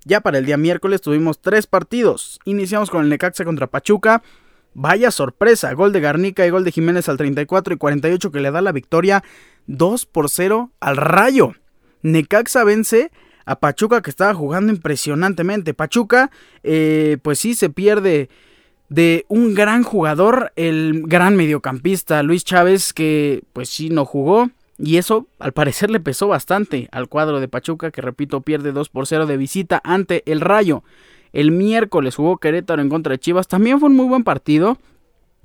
Ya 0.05 0.21
para 0.21 0.39
el 0.39 0.45
día 0.45 0.59
miércoles 0.59 1.01
tuvimos 1.01 1.41
tres 1.41 1.67
partidos. 1.67 2.39
Iniciamos 2.45 2.91
con 2.91 3.03
el 3.03 3.09
Necaxa 3.09 3.45
contra 3.45 3.69
Pachuca. 3.69 4.23
Vaya 4.75 5.11
sorpresa, 5.11 5.73
gol 5.73 5.93
de 5.93 6.01
Garnica 6.01 6.47
y 6.47 6.51
gol 6.51 6.65
de 6.65 6.73
Jiménez 6.73 7.09
al 7.09 7.17
34 7.17 7.75
y 7.75 7.77
48 7.79 8.31
que 8.31 8.41
le 8.41 8.51
da 8.51 8.61
la 8.61 8.73
victoria 8.73 9.25
2 9.67 10.05
por 10.07 10.29
0 10.29 10.73
al 10.81 10.97
Rayo. 10.97 11.55
Necaxa 12.03 12.65
vence 12.65 13.13
a 13.47 13.61
Pachuca 13.61 14.03
que 14.03 14.11
estaba 14.11 14.35
jugando 14.35 14.73
impresionantemente. 14.73 15.73
Pachuca, 15.73 16.31
eh, 16.63 17.17
pues 17.23 17.39
sí, 17.39 17.55
se 17.55 17.71
pierde 17.71 18.29
de 18.95 19.27
un 19.29 19.55
gran 19.55 19.83
jugador, 19.83 20.53
el 20.55 21.03
gran 21.07 21.35
mediocampista 21.35 22.23
Luis 22.23 22.45
Chávez, 22.45 22.93
que 22.93 23.43
pues 23.53 23.69
sí 23.69 23.91
no 23.91 24.05
jugó. 24.05 24.51
Y 24.79 24.99
eso 24.99 25.27
al 25.41 25.53
parecer 25.53 25.91
le 25.91 25.99
pesó 25.99 26.29
bastante 26.29 26.89
al 26.93 27.09
cuadro 27.09 27.41
de 27.41 27.49
Pachuca, 27.49 27.91
que 27.91 28.01
repito, 28.01 28.43
pierde 28.43 28.71
2 28.71 28.89
por 28.91 29.09
0 29.09 29.27
de 29.27 29.37
visita 29.37 29.81
ante 29.83 30.23
el 30.31 30.41
Rayo. 30.41 30.85
El 31.33 31.51
miércoles 31.51 32.15
jugó 32.15 32.37
Querétaro 32.37 32.83
en 32.83 32.89
contra 32.89 33.11
de 33.11 33.19
Chivas. 33.19 33.49
También 33.49 33.81
fue 33.81 33.89
un 33.89 33.97
muy 33.97 34.07
buen 34.07 34.23
partido. 34.23 34.79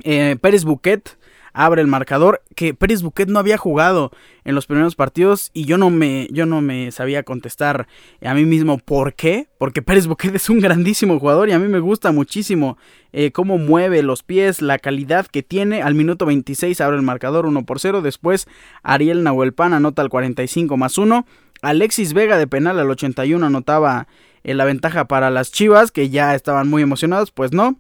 Eh, 0.04 0.38
Pérez 0.40 0.64
Buquet 0.64 1.18
abre 1.54 1.82
el 1.82 1.88
marcador. 1.88 2.42
Que 2.56 2.74
Pérez 2.74 3.02
Buquet 3.02 3.30
no 3.30 3.40
había 3.40 3.58
jugado 3.58 4.12
en 4.44 4.56
los 4.56 4.68
primeros 4.68 4.96
partidos 4.96 5.52
y 5.54 5.66
yo 5.66 5.78
no 5.78 5.90
me, 5.90 6.28
yo 6.32 6.46
no 6.46 6.62
me 6.62 6.92
sabía 6.92 7.24
contestar 7.24 7.88
a 8.24 8.34
mí 8.34 8.46
mismo 8.46 8.78
por 8.78 9.14
qué. 9.14 9.50
Porque 9.58 9.82
Pérez 9.82 10.08
Buquet 10.08 10.34
es 10.36 10.50
un 10.50 10.60
grandísimo 10.60 11.20
jugador 11.20 11.50
y 11.50 11.54
a 11.54 11.60
mí 11.60 11.68
me 11.68 11.80
gusta 11.80 12.12
muchísimo 12.12 12.78
eh, 13.12 13.32
cómo 13.32 13.58
mueve 13.58 14.04
los 14.04 14.24
pies, 14.24 14.62
la 14.62 14.80
calidad 14.80 15.28
que 15.28 15.44
tiene. 15.44 15.82
Al 15.82 15.96
minuto 15.96 16.26
26 16.26 16.80
abre 16.82 16.98
el 16.98 17.04
marcador 17.04 17.46
1 17.46 17.66
por 17.66 17.80
0. 17.80 18.02
Después 18.02 18.48
Ariel 18.84 19.24
Nahuelpan 19.24 19.74
anota 19.74 20.02
al 20.02 20.10
45 20.10 20.78
más 20.78 20.98
1. 20.98 21.26
Alexis 21.62 22.14
Vega 22.14 22.38
de 22.38 22.48
penal 22.48 22.80
al 22.80 22.90
81 22.90 23.46
anotaba 23.46 24.08
en 24.44 24.58
la 24.58 24.66
ventaja 24.66 25.06
para 25.06 25.30
las 25.30 25.52
Chivas, 25.52 25.92
que 25.92 26.10
ya 26.10 26.36
estaban 26.36 26.70
muy 26.70 26.82
emocionados, 26.82 27.32
pues 27.32 27.52
no. 27.52 27.78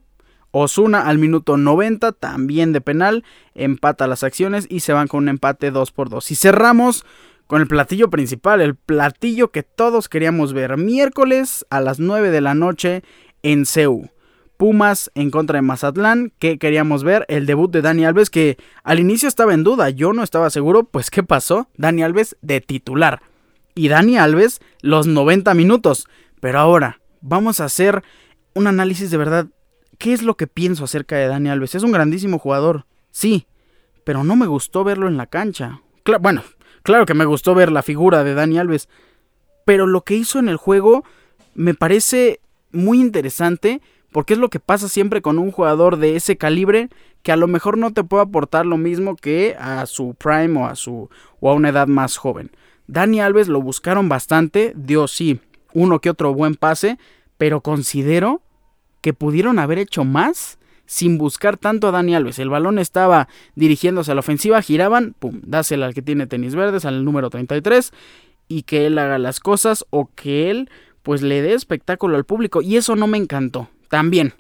Osuna 0.52 1.02
al 1.08 1.18
minuto 1.18 1.58
90, 1.58 2.12
también 2.14 2.74
de 2.74 2.82
penal, 2.82 3.24
empata 3.54 4.08
las 4.08 4.24
acciones 4.24 4.66
y 4.70 4.80
se 4.82 4.94
van 4.94 5.08
con 5.08 5.24
un 5.24 5.30
empate 5.30 5.72
2 5.72 5.92
por 5.92 6.10
2. 6.10 6.32
Y 6.32 6.36
cerramos 6.36 7.06
con 7.48 7.62
el 7.62 7.68
platillo 7.68 8.10
principal, 8.10 8.62
el 8.62 8.76
platillo 8.76 9.52
que 9.52 9.64
todos 9.64 10.10
queríamos 10.10 10.54
ver. 10.54 10.78
Miércoles 10.78 11.66
a 11.70 11.82
las 11.82 12.00
9 12.00 12.30
de 12.30 12.42
la 12.42 12.54
noche 12.54 13.04
en 13.44 13.66
CEU. 13.66 14.10
Pumas 14.58 15.10
en 15.16 15.32
contra 15.32 15.58
de 15.58 15.62
Mazatlán, 15.62 16.34
que 16.38 16.60
queríamos 16.60 17.04
ver 17.04 17.26
el 17.30 17.46
debut 17.46 17.72
de 17.72 17.82
Dani 17.82 18.06
Alves, 18.06 18.30
que 18.30 18.58
al 18.84 19.00
inicio 19.00 19.28
estaba 19.28 19.54
en 19.54 19.64
duda, 19.64 19.90
yo 19.90 20.14
no 20.14 20.22
estaba 20.22 20.50
seguro, 20.50 20.84
pues 20.84 21.10
¿qué 21.10 21.24
pasó? 21.24 21.70
Dani 21.78 22.04
Alves 22.04 22.38
de 22.42 22.60
titular. 22.60 23.22
Y 23.74 23.88
Dani 23.88 24.18
Alves 24.18 24.60
los 24.82 25.08
90 25.08 25.54
minutos. 25.54 26.08
Pero 26.42 26.60
ahora, 26.60 27.00
vamos 27.22 27.62
a 27.62 27.66
hacer 27.66 28.04
un 28.54 28.68
análisis 28.68 29.10
de 29.12 29.18
verdad. 29.18 29.48
¿Qué 30.00 30.14
es 30.14 30.24
lo 30.24 30.38
que 30.38 30.48
pienso 30.48 30.86
acerca 30.86 31.18
de 31.18 31.28
Dani 31.28 31.50
Alves? 31.50 31.76
Es 31.76 31.84
un 31.84 31.92
grandísimo 31.92 32.40
jugador, 32.40 32.86
sí, 33.12 33.48
pero 34.06 34.24
no 34.24 34.38
me 34.38 34.48
gustó 34.48 34.86
verlo 34.86 35.10
en 35.10 35.18
la 35.18 35.28
cancha. 35.28 35.82
bueno, 36.22 36.42
claro 36.84 37.06
que 37.06 37.14
me 37.14 37.26
gustó 37.26 37.54
ver 37.54 37.70
la 37.70 37.84
figura 37.84 38.24
de 38.24 38.34
Dani 38.34 38.58
Alves, 38.58 38.88
pero 39.66 39.88
lo 39.88 40.06
que 40.06 40.16
hizo 40.16 40.40
en 40.40 40.48
el 40.48 40.56
juego 40.56 41.04
me 41.54 41.74
parece 41.74 42.40
muy 42.72 43.02
interesante 43.02 43.82
porque 44.14 44.34
es 44.34 44.40
lo 44.40 44.50
que 44.50 44.62
pasa 44.62 44.88
siempre 44.88 45.22
con 45.22 45.38
un 45.38 45.52
jugador 45.52 45.98
de 45.98 46.16
ese 46.16 46.38
calibre 46.38 46.88
que 47.22 47.34
a 47.34 47.36
lo 47.36 47.48
mejor 47.48 47.78
no 47.78 47.92
te 47.92 48.06
puede 48.06 48.24
aportar 48.24 48.66
lo 48.66 48.78
mismo 48.78 49.18
que 49.18 49.58
a 49.60 49.86
su 49.86 50.16
prime 50.16 50.62
o 50.62 50.66
a 50.66 50.76
su 50.76 51.10
o 51.42 51.52
a 51.52 51.54
una 51.54 51.70
edad 51.70 51.88
más 51.88 52.16
joven. 52.16 52.52
Dani 52.88 53.20
Alves 53.20 53.50
lo 53.50 53.62
buscaron 53.62 54.08
bastante, 54.08 54.72
dio 54.78 55.10
sí 55.10 55.42
uno 55.74 56.00
que 56.00 56.10
otro 56.10 56.34
buen 56.34 56.56
pase, 56.56 56.98
pero 57.38 57.60
considero 57.60 58.42
que 59.02 59.14
pudieron 59.14 59.60
haber 59.60 59.80
hecho 59.80 60.04
más 60.04 60.60
sin 60.86 61.20
buscar 61.20 61.58
tanto 61.58 61.88
a 61.88 61.92
Dani 61.92 62.16
Alves. 62.16 62.40
El 62.40 62.50
balón 62.50 62.80
estaba 62.80 63.28
dirigiéndose 63.56 64.12
a 64.12 64.16
la 64.16 64.22
ofensiva, 64.22 64.62
giraban, 64.62 65.14
pum, 65.20 65.40
dásela 65.44 65.86
al 65.86 65.94
que 65.94 66.02
tiene 66.02 66.26
tenis 66.26 66.56
verdes, 66.56 66.84
al 66.84 67.06
número 67.06 67.30
33, 67.30 67.94
y 68.48 68.64
que 68.64 68.88
él 68.88 68.98
haga 68.98 69.20
las 69.20 69.40
cosas 69.40 69.86
o 69.92 70.10
que 70.16 70.50
él 70.50 70.70
pues 71.04 71.22
le 71.22 71.42
dé 71.42 71.54
espectáculo 71.54 72.18
al 72.18 72.26
público. 72.26 72.62
Y 72.62 72.78
eso 72.78 72.96
no 72.96 73.06
me 73.06 73.20
encantó. 73.20 73.70
También, 73.88 74.34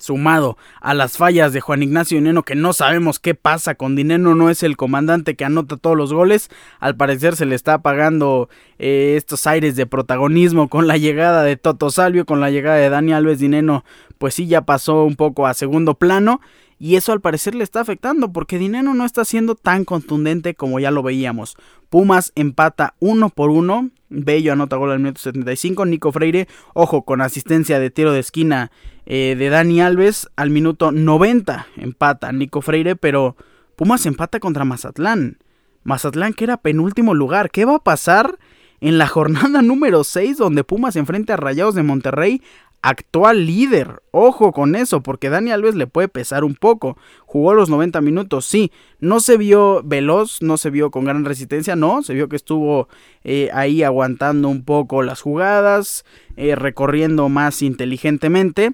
sumado 0.00 0.56
a 0.80 0.94
las 0.94 1.16
fallas 1.16 1.52
de 1.52 1.60
Juan 1.60 1.82
Ignacio 1.82 2.18
Dineno, 2.18 2.42
que 2.42 2.54
no 2.54 2.72
sabemos 2.72 3.18
qué 3.18 3.34
pasa 3.34 3.74
con 3.74 3.96
Dineno, 3.96 4.34
no 4.34 4.50
es 4.50 4.62
el 4.62 4.76
comandante 4.76 5.36
que 5.36 5.44
anota 5.44 5.76
todos 5.76 5.96
los 5.96 6.12
goles, 6.12 6.50
al 6.78 6.96
parecer 6.96 7.36
se 7.36 7.46
le 7.46 7.54
está 7.54 7.74
apagando 7.74 8.48
eh, 8.78 9.14
estos 9.16 9.46
aires 9.46 9.76
de 9.76 9.86
protagonismo 9.86 10.68
con 10.68 10.86
la 10.86 10.96
llegada 10.96 11.42
de 11.42 11.56
Toto 11.56 11.90
Salvio, 11.90 12.24
con 12.24 12.40
la 12.40 12.50
llegada 12.50 12.76
de 12.76 12.88
Dani 12.88 13.12
Alves. 13.12 13.40
Dineno, 13.40 13.84
pues 14.18 14.34
sí 14.34 14.46
ya 14.46 14.62
pasó 14.62 15.04
un 15.04 15.16
poco 15.16 15.46
a 15.46 15.54
segundo 15.54 15.94
plano, 15.94 16.40
y 16.82 16.96
eso 16.96 17.12
al 17.12 17.20
parecer 17.20 17.54
le 17.54 17.62
está 17.62 17.82
afectando 17.82 18.32
porque 18.32 18.58
Dineno 18.58 18.94
no 18.94 19.04
está 19.04 19.26
siendo 19.26 19.54
tan 19.54 19.84
contundente 19.84 20.54
como 20.54 20.80
ya 20.80 20.90
lo 20.90 21.02
veíamos. 21.02 21.58
Pumas 21.90 22.32
empata 22.36 22.94
uno 23.00 23.28
por 23.28 23.50
uno. 23.50 23.90
Bello 24.08 24.54
anota 24.54 24.76
gol 24.76 24.90
al 24.90 24.98
minuto 24.98 25.20
75. 25.20 25.84
Nico 25.84 26.10
Freire, 26.10 26.48
ojo, 26.72 27.02
con 27.04 27.20
asistencia 27.20 27.78
de 27.78 27.90
tiro 27.90 28.12
de 28.12 28.20
esquina 28.20 28.72
eh, 29.04 29.36
de 29.38 29.50
Dani 29.50 29.82
Alves 29.82 30.30
al 30.36 30.48
minuto 30.48 30.90
90. 30.90 31.66
Empata 31.76 32.32
Nico 32.32 32.62
Freire, 32.62 32.96
pero 32.96 33.36
Pumas 33.76 34.06
empata 34.06 34.40
contra 34.40 34.64
Mazatlán. 34.64 35.36
Mazatlán 35.82 36.32
que 36.32 36.44
era 36.44 36.56
penúltimo 36.56 37.12
lugar. 37.12 37.50
¿Qué 37.50 37.66
va 37.66 37.74
a 37.74 37.84
pasar 37.84 38.38
en 38.80 38.96
la 38.96 39.06
jornada 39.06 39.60
número 39.62 40.02
6 40.02 40.38
donde 40.38 40.64
Pumas 40.64 40.96
enfrenta 40.96 41.34
a 41.34 41.36
Rayados 41.36 41.74
de 41.74 41.82
Monterrey 41.82 42.40
actual 42.82 43.46
líder. 43.46 44.02
Ojo 44.10 44.52
con 44.52 44.74
eso, 44.74 45.02
porque 45.02 45.30
Dani 45.30 45.50
Alves 45.50 45.74
le 45.74 45.86
puede 45.86 46.08
pesar 46.08 46.44
un 46.44 46.54
poco. 46.54 46.96
Jugó 47.26 47.54
los 47.54 47.68
90 47.68 48.00
minutos, 48.00 48.46
sí. 48.46 48.72
No 48.98 49.20
se 49.20 49.36
vio 49.36 49.82
veloz, 49.84 50.42
no 50.42 50.56
se 50.56 50.70
vio 50.70 50.90
con 50.90 51.04
gran 51.04 51.24
resistencia, 51.24 51.76
no. 51.76 52.02
Se 52.02 52.14
vio 52.14 52.28
que 52.28 52.36
estuvo 52.36 52.88
eh, 53.24 53.50
ahí 53.52 53.82
aguantando 53.82 54.48
un 54.48 54.64
poco 54.64 55.02
las 55.02 55.20
jugadas, 55.20 56.04
eh, 56.36 56.54
recorriendo 56.54 57.28
más 57.28 57.62
inteligentemente. 57.62 58.72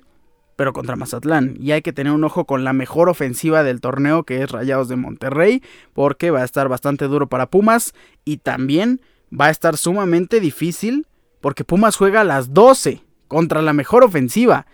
Pero 0.56 0.72
contra 0.72 0.96
Mazatlán. 0.96 1.56
Y 1.60 1.72
hay 1.72 1.82
que 1.82 1.92
tener 1.92 2.14
un 2.14 2.24
ojo 2.24 2.46
con 2.46 2.64
la 2.64 2.72
mejor 2.72 3.10
ofensiva 3.10 3.62
del 3.62 3.82
torneo, 3.82 4.22
que 4.22 4.42
es 4.42 4.50
Rayados 4.50 4.88
de 4.88 4.96
Monterrey. 4.96 5.62
Porque 5.92 6.30
va 6.30 6.40
a 6.40 6.44
estar 6.44 6.68
bastante 6.68 7.08
duro 7.08 7.28
para 7.28 7.50
Pumas. 7.50 7.92
Y 8.24 8.38
también 8.38 9.02
va 9.38 9.46
a 9.46 9.50
estar 9.50 9.76
sumamente 9.76 10.40
difícil. 10.40 11.06
Porque 11.42 11.64
Pumas 11.64 11.96
juega 11.96 12.22
a 12.22 12.24
las 12.24 12.54
12 12.54 13.05
contra 13.28 13.62
la 13.62 13.72
mejor 13.72 14.04
ofensiva. 14.04 14.66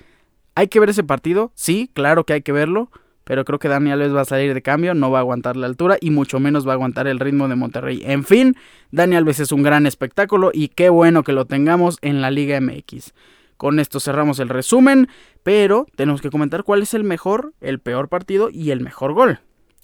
¿Hay 0.54 0.68
que 0.68 0.80
ver 0.80 0.90
ese 0.90 1.04
partido? 1.04 1.52
Sí, 1.54 1.90
claro 1.94 2.24
que 2.24 2.34
hay 2.34 2.42
que 2.42 2.52
verlo, 2.52 2.90
pero 3.24 3.44
creo 3.44 3.58
que 3.58 3.68
Dani 3.68 3.90
Alves 3.90 4.14
va 4.14 4.22
a 4.22 4.26
salir 4.26 4.52
de 4.52 4.62
cambio, 4.62 4.94
no 4.94 5.10
va 5.10 5.18
a 5.18 5.20
aguantar 5.20 5.56
la 5.56 5.66
altura 5.66 5.96
y 6.00 6.10
mucho 6.10 6.40
menos 6.40 6.66
va 6.66 6.72
a 6.72 6.74
aguantar 6.74 7.06
el 7.06 7.20
ritmo 7.20 7.48
de 7.48 7.56
Monterrey. 7.56 8.02
En 8.04 8.24
fin, 8.24 8.56
Dani 8.90 9.16
Alves 9.16 9.40
es 9.40 9.52
un 9.52 9.62
gran 9.62 9.86
espectáculo 9.86 10.50
y 10.52 10.68
qué 10.68 10.88
bueno 10.88 11.22
que 11.22 11.32
lo 11.32 11.46
tengamos 11.46 11.98
en 12.02 12.20
la 12.20 12.30
Liga 12.30 12.60
MX. 12.60 13.12
Con 13.56 13.78
esto 13.78 14.00
cerramos 14.00 14.40
el 14.40 14.48
resumen, 14.48 15.08
pero 15.44 15.86
tenemos 15.94 16.20
que 16.20 16.30
comentar 16.30 16.64
cuál 16.64 16.82
es 16.82 16.94
el 16.94 17.04
mejor, 17.04 17.52
el 17.60 17.78
peor 17.78 18.08
partido 18.08 18.50
y 18.50 18.72
el 18.72 18.80
mejor 18.80 19.12
gol. 19.12 19.38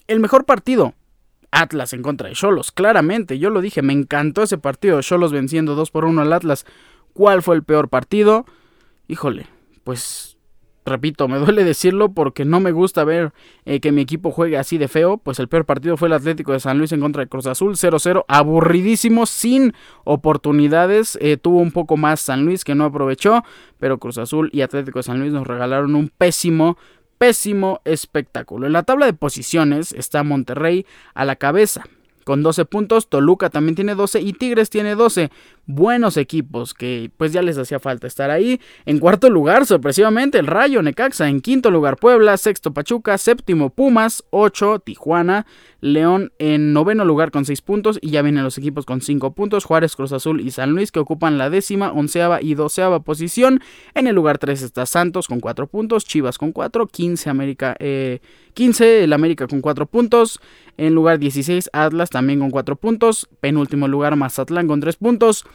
El 0.07 0.19
mejor 0.19 0.43
partido, 0.45 0.95
Atlas 1.51 1.93
en 1.93 2.01
contra 2.01 2.27
de 2.27 2.35
Cholos, 2.35 2.71
claramente, 2.71 3.39
yo 3.39 3.49
lo 3.49 3.61
dije, 3.61 3.81
me 3.81 3.93
encantó 3.93 4.43
ese 4.43 4.57
partido, 4.57 5.01
Cholos 5.01 5.31
venciendo 5.31 5.75
2 5.75 5.91
por 5.91 6.03
1 6.05 6.21
al 6.21 6.33
Atlas. 6.33 6.65
¿Cuál 7.19 7.41
fue 7.43 7.57
el 7.57 7.63
peor 7.63 7.89
partido? 7.89 8.45
híjole, 9.09 9.47
pues 9.83 10.37
repito, 10.85 11.27
me 11.27 11.37
duele 11.37 11.65
decirlo 11.65 12.13
porque 12.13 12.45
no 12.45 12.61
me 12.61 12.71
gusta 12.71 13.03
ver 13.03 13.33
eh, 13.65 13.81
que 13.81 13.91
mi 13.91 13.99
equipo 13.99 14.31
juegue 14.31 14.57
así 14.57 14.77
de 14.77 14.87
feo. 14.87 15.17
Pues 15.17 15.37
el 15.39 15.49
peor 15.49 15.65
partido 15.65 15.97
fue 15.97 16.07
el 16.07 16.13
Atlético 16.13 16.53
de 16.53 16.61
San 16.61 16.77
Luis 16.77 16.93
en 16.93 17.01
contra 17.01 17.21
de 17.21 17.27
Cruz 17.27 17.45
Azul, 17.45 17.75
0-0, 17.75 18.23
aburridísimo, 18.25 19.25
sin 19.25 19.73
oportunidades. 20.05 21.17
Eh, 21.19 21.35
tuvo 21.35 21.57
un 21.57 21.73
poco 21.73 21.97
más 21.97 22.21
San 22.21 22.45
Luis 22.45 22.63
que 22.63 22.73
no 22.73 22.85
aprovechó, 22.85 23.43
pero 23.79 23.97
Cruz 23.97 24.17
Azul 24.17 24.49
y 24.53 24.61
Atlético 24.61 24.99
de 24.99 25.03
San 25.03 25.19
Luis 25.19 25.33
nos 25.33 25.45
regalaron 25.45 25.95
un 25.95 26.07
pésimo, 26.07 26.77
pésimo 27.17 27.81
espectáculo. 27.83 28.65
En 28.65 28.71
la 28.71 28.83
tabla 28.83 29.07
de 29.07 29.13
posiciones 29.13 29.91
está 29.91 30.23
Monterrey 30.23 30.85
a 31.15 31.25
la 31.25 31.35
cabeza 31.35 31.83
con 32.29 32.43
12 32.43 32.65
puntos, 32.65 33.09
Toluca 33.09 33.49
también 33.49 33.73
tiene 33.73 33.95
12 33.95 34.21
y 34.21 34.33
Tigres 34.33 34.69
tiene 34.69 34.93
12. 34.93 35.31
Buenos 35.71 36.17
equipos 36.17 36.73
que 36.73 37.11
pues 37.15 37.31
ya 37.31 37.43
les 37.43 37.55
hacía 37.59 37.79
falta 37.79 38.07
estar 38.07 38.31
ahí. 38.31 38.59
En 38.87 38.97
cuarto 38.97 39.29
lugar, 39.29 39.67
sorpresivamente, 39.67 40.39
el 40.39 40.47
Rayo 40.47 40.81
Necaxa. 40.81 41.29
En 41.29 41.41
quinto 41.41 41.69
lugar, 41.69 41.97
Puebla. 41.97 42.37
Sexto, 42.37 42.73
Pachuca. 42.73 43.19
Séptimo, 43.19 43.69
Pumas. 43.69 44.23
8, 44.31 44.79
Tijuana. 44.79 45.45
León 45.79 46.33
en 46.39 46.73
noveno 46.73 47.05
lugar 47.05 47.29
con 47.29 47.45
6 47.45 47.61
puntos. 47.61 47.99
Y 48.01 48.09
ya 48.09 48.23
vienen 48.23 48.43
los 48.43 48.57
equipos 48.57 48.87
con 48.87 49.01
5 49.01 49.33
puntos. 49.33 49.63
Juárez, 49.63 49.95
Cruz 49.95 50.11
Azul 50.11 50.41
y 50.41 50.49
San 50.49 50.71
Luis 50.71 50.91
que 50.91 50.99
ocupan 51.01 51.37
la 51.37 51.51
décima, 51.51 51.91
onceava 51.91 52.41
y 52.41 52.55
doceava 52.55 53.01
posición. 53.01 53.61
En 53.93 54.07
el 54.07 54.15
lugar 54.15 54.39
3 54.39 54.63
está 54.63 54.87
Santos 54.87 55.27
con 55.27 55.39
4 55.39 55.67
puntos. 55.67 56.03
Chivas 56.03 56.39
con 56.39 56.51
4. 56.51 56.87
15 56.87 57.29
América. 57.29 57.75
Eh, 57.77 58.21
15 58.55 59.03
el 59.03 59.13
América 59.13 59.45
con 59.45 59.61
4 59.61 59.85
puntos. 59.85 60.39
En 60.77 60.95
lugar 60.95 61.19
16 61.19 61.69
Atlas 61.73 62.09
también 62.09 62.39
con 62.39 62.49
4 62.49 62.75
puntos. 62.75 63.29
Penúltimo 63.39 63.87
lugar 63.87 64.15
Mazatlán 64.15 64.67
con 64.67 64.79
3 64.79 64.95
puntos. 64.95 65.45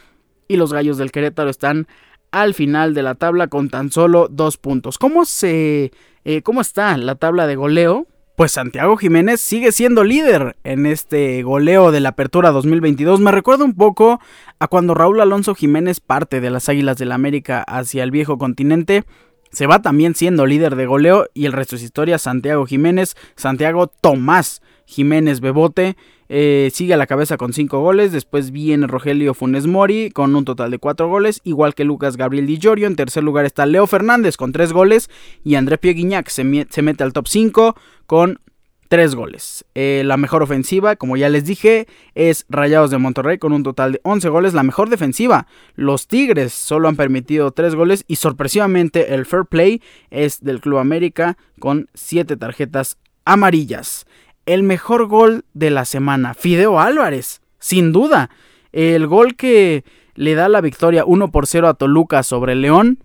Y 0.47 0.57
los 0.57 0.73
Gallos 0.73 0.97
del 0.97 1.11
Querétaro 1.11 1.49
están 1.49 1.87
al 2.31 2.53
final 2.53 2.93
de 2.93 3.03
la 3.03 3.15
tabla 3.15 3.47
con 3.47 3.69
tan 3.69 3.91
solo 3.91 4.27
dos 4.29 4.57
puntos. 4.57 4.97
¿Cómo 4.97 5.25
se... 5.25 5.91
Eh, 6.25 6.41
¿Cómo 6.41 6.61
está 6.61 6.97
la 6.97 7.15
tabla 7.15 7.47
de 7.47 7.55
goleo? 7.55 8.07
Pues 8.35 8.51
Santiago 8.51 8.97
Jiménez 8.97 9.39
sigue 9.39 9.71
siendo 9.71 10.03
líder 10.03 10.57
en 10.65 10.85
este 10.85 11.41
goleo 11.43 11.91
de 11.91 12.01
la 12.01 12.09
Apertura 12.09 12.51
2022. 12.51 13.21
Me 13.21 13.31
recuerda 13.31 13.63
un 13.63 13.75
poco 13.75 14.19
a 14.59 14.67
cuando 14.67 14.93
Raúl 14.93 15.21
Alonso 15.21 15.55
Jiménez 15.55 16.01
parte 16.01 16.41
de 16.41 16.49
las 16.49 16.67
Águilas 16.67 16.97
del 16.97 17.09
la 17.09 17.15
América 17.15 17.63
hacia 17.65 18.03
el 18.03 18.11
viejo 18.11 18.37
continente. 18.37 19.05
Se 19.51 19.67
va 19.67 19.81
también 19.81 20.15
siendo 20.15 20.45
líder 20.45 20.75
de 20.75 20.85
goleo 20.85 21.29
y 21.33 21.45
el 21.45 21.53
resto 21.53 21.77
es 21.77 21.83
historia. 21.83 22.17
Santiago 22.17 22.65
Jiménez, 22.65 23.15
Santiago 23.37 23.87
Tomás 23.87 24.61
Jiménez 24.85 25.39
Bebote 25.39 25.95
eh, 26.29 26.69
sigue 26.73 26.93
a 26.93 26.97
la 26.97 27.07
cabeza 27.07 27.37
con 27.37 27.53
5 27.53 27.79
goles. 27.79 28.11
Después 28.11 28.51
viene 28.51 28.87
Rogelio 28.87 29.33
Funes 29.33 29.67
Mori 29.67 30.09
con 30.11 30.35
un 30.35 30.45
total 30.45 30.71
de 30.71 30.79
4 30.79 31.07
goles, 31.07 31.41
igual 31.43 31.75
que 31.75 31.85
Lucas 31.85 32.17
Gabriel 32.17 32.47
Di 32.47 32.57
Giorgio. 32.57 32.87
En 32.87 32.95
tercer 32.95 33.23
lugar 33.23 33.45
está 33.45 33.65
Leo 33.65 33.87
Fernández 33.87 34.37
con 34.37 34.51
3 34.51 34.73
goles 34.73 35.09
y 35.43 35.55
André 35.55 35.77
Pieguiñac 35.77 36.29
se, 36.29 36.67
se 36.69 36.81
mete 36.81 37.03
al 37.03 37.13
top 37.13 37.27
5 37.27 37.75
con 38.05 38.39
3 38.87 39.15
goles. 39.15 39.65
Eh, 39.75 40.03
la 40.05 40.17
mejor 40.17 40.43
ofensiva, 40.43 40.95
como 40.95 41.17
ya 41.17 41.29
les 41.29 41.45
dije, 41.45 41.87
es 42.13 42.45
Rayados 42.49 42.91
de 42.91 42.97
Monterrey 42.97 43.37
con 43.37 43.53
un 43.53 43.63
total 43.63 43.93
de 43.93 44.01
11 44.03 44.29
goles. 44.29 44.53
La 44.53 44.63
mejor 44.63 44.89
defensiva, 44.89 45.47
los 45.75 46.07
Tigres 46.07 46.53
solo 46.53 46.87
han 46.87 46.95
permitido 46.95 47.51
3 47.51 47.75
goles 47.75 48.03
y 48.07 48.17
sorpresivamente 48.17 49.13
el 49.13 49.25
Fair 49.25 49.45
Play 49.45 49.81
es 50.11 50.43
del 50.43 50.61
Club 50.61 50.77
América 50.77 51.37
con 51.59 51.89
7 51.93 52.37
tarjetas 52.37 52.97
amarillas 53.25 54.05
el 54.45 54.63
mejor 54.63 55.07
gol 55.07 55.45
de 55.53 55.69
la 55.69 55.85
semana, 55.85 56.33
Fideo 56.33 56.79
Álvarez, 56.79 57.41
sin 57.59 57.91
duda. 57.91 58.29
El 58.71 59.07
gol 59.07 59.35
que 59.35 59.83
le 60.15 60.35
da 60.35 60.49
la 60.49 60.61
victoria 60.61 61.05
1 61.05 61.31
por 61.31 61.47
0 61.47 61.67
a 61.67 61.73
Toluca 61.73 62.23
sobre 62.23 62.55
León 62.55 62.99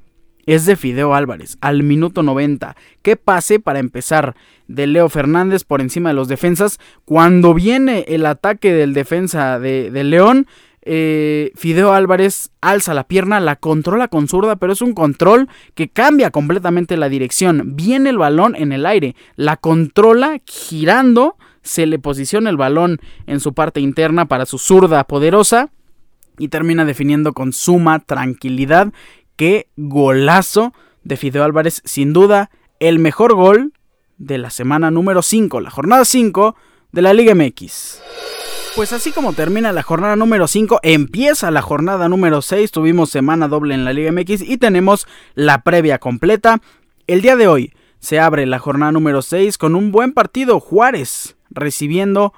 es 0.47 0.67
de 0.67 0.77
Fideo 0.77 1.15
Álvarez 1.15 1.59
al 1.61 1.83
minuto 1.83 2.23
90. 2.23 2.77
¿Qué 3.03 3.17
pase 3.17 3.61
para 3.61 3.79
empezar 3.79 4.35
de 4.69 4.87
Leo 4.87 5.09
Fernández 5.09 5.65
por 5.65 5.81
encima 5.81 6.11
de 6.11 6.15
los 6.15 6.29
defensas? 6.29 6.79
Cuando 7.05 7.55
viene 7.55 8.05
el 8.09 8.27
ataque 8.27 8.73
del 8.73 8.95
defensa 8.95 9.59
de, 9.59 9.91
de 9.91 10.05
León, 10.05 10.47
eh, 10.93 11.53
Fideo 11.55 11.93
Álvarez 11.93 12.51
alza 12.61 12.95
la 12.95 13.05
pierna, 13.05 13.39
la 13.39 13.55
controla 13.55 14.09
con 14.09 14.27
zurda, 14.27 14.57
pero 14.57 14.73
es 14.73 14.83
un 14.83 14.93
control 14.93 15.49
que 15.77 15.89
cambia 15.89 16.33
completamente 16.33 16.97
la 16.97 17.09
dirección. 17.09 17.77
Viene 17.77 18.11
el 18.11 18.19
balón 18.19 18.57
en 18.57 18.73
el 18.73 18.85
aire, 18.85 19.15
la 19.37 19.57
controla 19.57 20.41
girando, 20.45 21.37
se 21.63 21.87
le 21.87 22.01
posiciona 22.01 22.51
el 22.51 22.57
balón 22.57 22.99
en 23.29 23.39
su 23.39 23.55
parte 23.55 23.79
interna 23.79 24.27
para 24.27 24.47
su 24.47 24.59
zurda 24.59 25.05
poderosa 25.05 25.71
y 26.39 26.49
termina 26.49 26.85
definiendo 26.85 27.35
con 27.35 27.53
suma 27.53 28.01
tranquilidad. 28.01 28.93
Qué 29.37 29.69
golazo 29.77 30.73
de 31.05 31.17
Fideo 31.17 31.45
Álvarez, 31.45 31.83
sin 31.85 32.13
duda 32.13 32.51
el 32.81 32.99
mejor 32.99 33.37
gol 33.37 33.75
de 34.19 34.39
la 34.39 34.51
semana 34.51 34.91
número 34.91 35.23
5, 35.23 35.61
la 35.61 35.71
jornada 35.71 36.05
5 36.05 36.57
de 36.91 37.03
la 37.03 37.15
Liga 37.15 37.37
MX. 37.37 38.40
Pues 38.77 38.93
así 38.93 39.11
como 39.11 39.33
termina 39.33 39.73
la 39.73 39.83
jornada 39.83 40.15
número 40.15 40.47
5, 40.47 40.81
empieza 40.85 41.51
la 41.51 41.61
jornada 41.61 42.09
número 42.09 42.41
6. 42.41 42.71
Tuvimos 42.71 43.11
semana 43.11 43.49
doble 43.49 43.75
en 43.75 43.85
la 43.85 43.93
Liga 43.93 44.13
MX 44.13 44.43
y 44.43 44.59
tenemos 44.59 45.09
la 45.35 45.63
previa 45.63 45.99
completa. 45.99 46.61
El 47.09 47.21
día 47.21 47.35
de 47.35 47.49
hoy 47.49 47.75
se 47.99 48.21
abre 48.21 48.47
la 48.47 48.61
jornada 48.61 48.93
número 48.93 49.23
6 49.23 49.59
con 49.59 49.75
un 49.75 49.91
buen 49.91 50.13
partido. 50.13 50.61
Juárez 50.61 51.37
recibiendo 51.51 52.33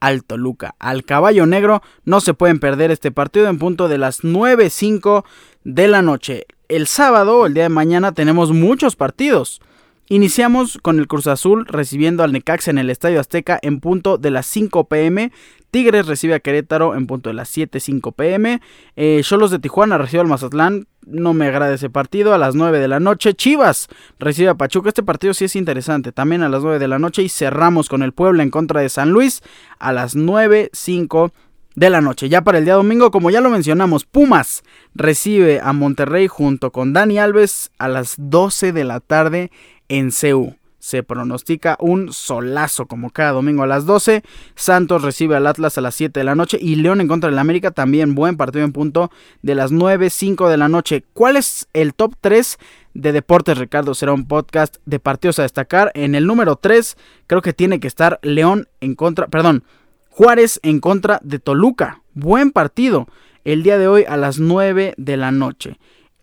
al 0.00 0.24
Toluca. 0.24 0.74
Al 0.78 1.04
caballo 1.04 1.44
negro 1.44 1.82
no 2.04 2.20
se 2.20 2.32
pueden 2.32 2.60
perder 2.60 2.90
este 2.90 3.12
partido 3.12 3.48
en 3.48 3.58
punto 3.58 3.86
de 3.86 3.98
las 3.98 4.24
9.05 4.24 5.24
de 5.64 5.88
la 5.88 6.00
noche. 6.00 6.46
El 6.68 6.86
sábado, 6.86 7.44
el 7.44 7.52
día 7.52 7.64
de 7.64 7.68
mañana, 7.68 8.12
tenemos 8.12 8.52
muchos 8.52 8.96
partidos. 8.96 9.60
Iniciamos 10.08 10.78
con 10.82 10.98
el 10.98 11.06
Cruz 11.06 11.26
Azul 11.26 11.64
recibiendo 11.66 12.24
al 12.24 12.32
Necaxa 12.32 12.70
en 12.70 12.76
el 12.78 12.90
Estadio 12.90 13.20
Azteca 13.20 13.58
en 13.62 13.80
punto 13.80 14.18
de 14.18 14.30
las 14.30 14.46
5 14.46 14.84
pm. 14.84 15.32
Tigres 15.70 16.06
recibe 16.06 16.34
a 16.34 16.40
Querétaro 16.40 16.94
en 16.94 17.06
punto 17.06 17.30
de 17.30 17.34
las 17.34 17.56
7.05 17.56 18.14
pm. 18.14 18.60
Eh, 18.96 19.22
Cholos 19.24 19.50
de 19.50 19.58
Tijuana 19.58 19.96
recibe 19.96 20.20
al 20.20 20.28
Mazatlán. 20.28 20.86
No 21.06 21.32
me 21.32 21.46
agrada 21.46 21.74
ese 21.74 21.88
partido. 21.88 22.34
A 22.34 22.38
las 22.38 22.54
9 22.54 22.78
de 22.80 22.86
la 22.86 23.00
noche. 23.00 23.34
Chivas 23.34 23.88
recibe 24.18 24.50
a 24.50 24.54
Pachuca. 24.54 24.90
Este 24.90 25.02
partido 25.02 25.32
sí 25.32 25.46
es 25.46 25.56
interesante. 25.56 26.12
También 26.12 26.42
a 26.42 26.50
las 26.50 26.62
9 26.62 26.78
de 26.78 26.86
la 26.86 26.98
noche. 26.98 27.22
Y 27.22 27.30
cerramos 27.30 27.88
con 27.88 28.02
el 28.02 28.12
Puebla 28.12 28.42
en 28.42 28.50
contra 28.50 28.82
de 28.82 28.90
San 28.90 29.10
Luis 29.10 29.42
a 29.78 29.92
las 29.92 30.14
9.05 30.14 31.32
de 31.74 31.90
la 31.90 32.00
noche. 32.00 32.28
Ya 32.28 32.42
para 32.42 32.58
el 32.58 32.64
día 32.64 32.74
domingo, 32.74 33.10
como 33.10 33.30
ya 33.30 33.40
lo 33.40 33.50
mencionamos, 33.50 34.04
Pumas 34.04 34.62
recibe 34.94 35.60
a 35.60 35.72
Monterrey 35.72 36.28
junto 36.28 36.70
con 36.70 36.92
Dani 36.92 37.18
Alves 37.18 37.72
a 37.78 37.88
las 37.88 38.14
12 38.18 38.72
de 38.72 38.84
la 38.84 39.00
tarde 39.00 39.50
en 39.88 40.12
CEU. 40.12 40.56
Se 40.84 41.02
pronostica 41.02 41.78
un 41.80 42.12
solazo 42.12 42.84
como 42.84 43.08
cada 43.08 43.32
domingo 43.32 43.62
a 43.62 43.66
las 43.66 43.86
12. 43.86 44.22
Santos 44.54 45.00
recibe 45.00 45.34
al 45.34 45.46
Atlas 45.46 45.78
a 45.78 45.80
las 45.80 45.94
7 45.94 46.20
de 46.20 46.24
la 46.24 46.34
noche. 46.34 46.58
Y 46.60 46.74
León 46.74 47.00
en 47.00 47.08
contra 47.08 47.30
del 47.30 47.38
América 47.38 47.70
también 47.70 48.14
buen 48.14 48.36
partido 48.36 48.66
en 48.66 48.72
punto 48.74 49.10
de 49.40 49.54
las 49.54 49.72
9, 49.72 50.10
5 50.10 50.50
de 50.50 50.56
la 50.58 50.68
noche. 50.68 51.02
¿Cuál 51.14 51.36
es 51.36 51.68
el 51.72 51.94
top 51.94 52.16
3 52.20 52.58
de 52.92 53.12
Deportes 53.12 53.56
Ricardo? 53.56 53.94
Será 53.94 54.12
un 54.12 54.28
podcast 54.28 54.76
de 54.84 55.00
partidos 55.00 55.38
a 55.38 55.44
destacar. 55.44 55.90
En 55.94 56.14
el 56.14 56.26
número 56.26 56.56
3 56.56 56.98
creo 57.26 57.40
que 57.40 57.54
tiene 57.54 57.80
que 57.80 57.88
estar 57.88 58.18
León 58.20 58.68
en 58.82 58.94
contra, 58.94 59.26
perdón, 59.28 59.64
Juárez 60.10 60.60
en 60.62 60.80
contra 60.80 61.18
de 61.22 61.38
Toluca. 61.38 62.02
Buen 62.12 62.50
partido 62.50 63.08
el 63.44 63.62
día 63.62 63.78
de 63.78 63.88
hoy 63.88 64.04
a 64.06 64.18
las 64.18 64.38
9 64.38 64.92
de 64.98 65.16
la 65.16 65.30
noche. 65.32 65.78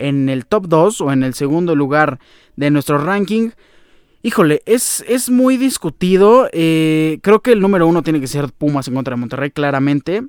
En 0.08 0.30
el 0.30 0.46
top 0.46 0.68
2 0.68 1.02
o 1.02 1.12
en 1.12 1.24
el 1.24 1.34
segundo 1.34 1.76
lugar 1.76 2.20
de 2.56 2.72
nuestro 2.72 2.98
ranking. 2.98 3.52
Híjole, 4.24 4.62
es, 4.66 5.04
es 5.08 5.30
muy 5.30 5.58
discutido. 5.58 6.48
Eh, 6.54 7.20
creo 7.24 7.42
que 7.42 7.54
el 7.54 7.60
número 7.60 7.88
uno 7.88 8.04
tiene 8.04 8.20
que 8.20 8.28
ser 8.28 8.52
Pumas 8.52 8.88
en 8.88 8.94
contra 8.94 9.16
de 9.16 9.20
Monterrey, 9.20 9.50
claramente. 9.50 10.24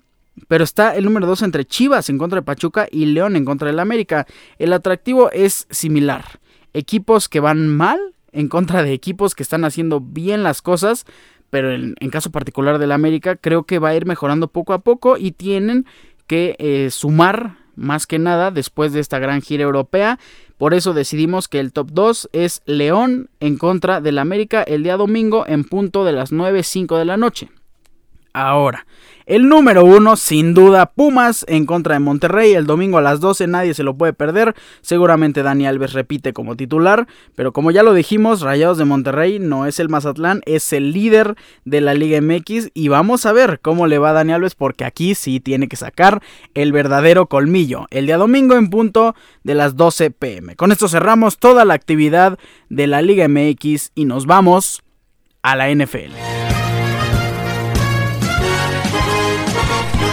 Pero 0.48 0.64
está 0.64 0.96
el 0.96 1.04
número 1.04 1.26
dos 1.26 1.42
entre 1.42 1.66
Chivas 1.66 2.08
en 2.08 2.16
contra 2.16 2.40
de 2.40 2.44
Pachuca 2.44 2.88
y 2.90 3.06
León 3.06 3.36
en 3.36 3.44
contra 3.44 3.68
del 3.68 3.78
América. 3.78 4.26
El 4.58 4.72
atractivo 4.72 5.30
es 5.30 5.66
similar. 5.70 6.40
Equipos 6.72 7.28
que 7.28 7.40
van 7.40 7.68
mal 7.68 7.98
en 8.32 8.48
contra 8.48 8.82
de 8.82 8.94
equipos 8.94 9.34
que 9.34 9.42
están 9.42 9.64
haciendo 9.64 10.00
bien 10.00 10.42
las 10.42 10.62
cosas. 10.62 11.04
Pero 11.50 11.70
en, 11.70 11.94
caso 12.10 12.30
particular 12.30 12.78
del 12.78 12.92
América, 12.92 13.36
creo 13.36 13.64
que 13.64 13.78
va 13.78 13.90
a 13.90 13.94
ir 13.94 14.06
mejorando 14.06 14.48
poco 14.48 14.72
a 14.72 14.78
poco 14.78 15.18
y 15.18 15.32
tienen 15.32 15.84
que 16.26 16.56
eh, 16.58 16.88
sumar 16.90 17.58
más 17.76 18.06
que 18.06 18.18
nada 18.18 18.50
después 18.50 18.92
de 18.92 19.00
esta 19.00 19.18
gran 19.18 19.42
gira 19.42 19.64
europea. 19.64 20.18
Por 20.58 20.74
eso 20.74 20.94
decidimos 20.94 21.48
que 21.48 21.60
el 21.60 21.72
top 21.72 21.90
2 21.92 22.30
es 22.32 22.62
León 22.66 23.30
en 23.40 23.58
contra 23.58 24.00
del 24.00 24.18
América 24.18 24.62
el 24.62 24.82
día 24.82 24.96
domingo 24.96 25.44
en 25.46 25.64
punto 25.64 26.04
de 26.04 26.12
las 26.12 26.32
9.05 26.32 26.98
de 26.98 27.04
la 27.04 27.16
noche. 27.16 27.50
Ahora, 28.34 28.86
el 29.26 29.48
número 29.48 29.84
uno, 29.84 30.16
sin 30.16 30.54
duda, 30.54 30.86
Pumas 30.86 31.44
en 31.48 31.66
contra 31.66 31.94
de 31.94 32.00
Monterrey 32.00 32.54
el 32.54 32.66
domingo 32.66 32.98
a 32.98 33.02
las 33.02 33.20
12, 33.20 33.46
nadie 33.46 33.74
se 33.74 33.82
lo 33.82 33.94
puede 33.94 34.12
perder. 34.12 34.54
Seguramente 34.80 35.42
Dani 35.42 35.66
Alves 35.66 35.92
repite 35.92 36.32
como 36.32 36.56
titular, 36.56 37.06
pero 37.34 37.52
como 37.52 37.70
ya 37.70 37.82
lo 37.82 37.94
dijimos, 37.94 38.40
Rayados 38.40 38.78
de 38.78 38.84
Monterrey 38.84 39.38
no 39.38 39.66
es 39.66 39.78
el 39.80 39.88
Mazatlán, 39.90 40.40
es 40.46 40.72
el 40.72 40.92
líder 40.92 41.36
de 41.64 41.80
la 41.80 41.94
Liga 41.94 42.20
MX 42.20 42.70
y 42.74 42.88
vamos 42.88 43.26
a 43.26 43.32
ver 43.32 43.60
cómo 43.60 43.86
le 43.86 43.98
va 43.98 44.10
a 44.10 44.14
Dani 44.14 44.32
Alves 44.32 44.54
porque 44.54 44.84
aquí 44.84 45.14
sí 45.14 45.38
tiene 45.38 45.68
que 45.68 45.76
sacar 45.76 46.22
el 46.54 46.72
verdadero 46.72 47.26
colmillo. 47.26 47.86
El 47.90 48.06
día 48.06 48.16
domingo 48.16 48.56
en 48.56 48.70
punto 48.70 49.14
de 49.44 49.54
las 49.54 49.76
12 49.76 50.10
pm. 50.10 50.56
Con 50.56 50.72
esto 50.72 50.88
cerramos 50.88 51.38
toda 51.38 51.64
la 51.64 51.74
actividad 51.74 52.38
de 52.70 52.86
la 52.86 53.02
Liga 53.02 53.28
MX 53.28 53.92
y 53.94 54.06
nos 54.06 54.26
vamos 54.26 54.82
a 55.42 55.54
la 55.54 55.72
NFL. 55.72 56.41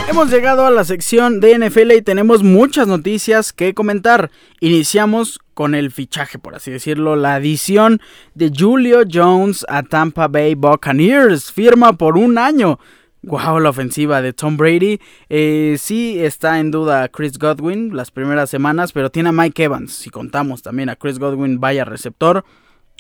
Hemos 0.10 0.32
llegado 0.32 0.65
a 0.65 0.72
la 0.72 0.86
sección 0.86 1.39
de 1.39 1.56
NFL 1.60 1.91
y 1.91 2.02
tenemos 2.02 2.41
muchas 2.41 2.88
noticias 2.88 3.54
que 3.54 3.76
comentar. 3.76 4.32
Iniciamos 4.60 5.39
con 5.54 5.76
el 5.76 5.91
fichaje, 5.91 6.39
por 6.39 6.56
así 6.56 6.72
decirlo, 6.72 7.15
la 7.15 7.36
adición 7.36 8.02
de 8.34 8.52
Julio 8.52 9.04
Jones 9.08 9.67
a 9.69 9.84
Tampa 9.84 10.28
Bay 10.28 10.56
Buccaneers. 10.56 11.52
Firma 11.52 11.93
por 11.93 12.17
un 12.17 12.39
año. 12.39 12.80
Wow, 13.22 13.60
la 13.60 13.69
ofensiva 13.69 14.24
de 14.24 14.34
Tom 14.34 14.58
Brady. 14.58 15.00
Eh, 15.30 15.76
sí 15.78 16.19
está 16.19 16.58
en 16.58 16.72
duda 16.72 17.08
Chris 17.10 17.38
Godwin 17.38 17.95
las 17.95 18.10
primeras 18.10 18.50
semanas, 18.50 18.93
pero 18.93 19.12
tiene 19.12 19.30
a 19.30 19.32
Mike 19.32 19.65
Evans. 19.65 19.93
Si 19.93 20.10
contamos 20.10 20.63
también 20.63 20.89
a 20.89 20.95
Chris 20.95 21.19
Godwin, 21.19 21.60
vaya 21.60 21.86
receptor. 21.86 22.43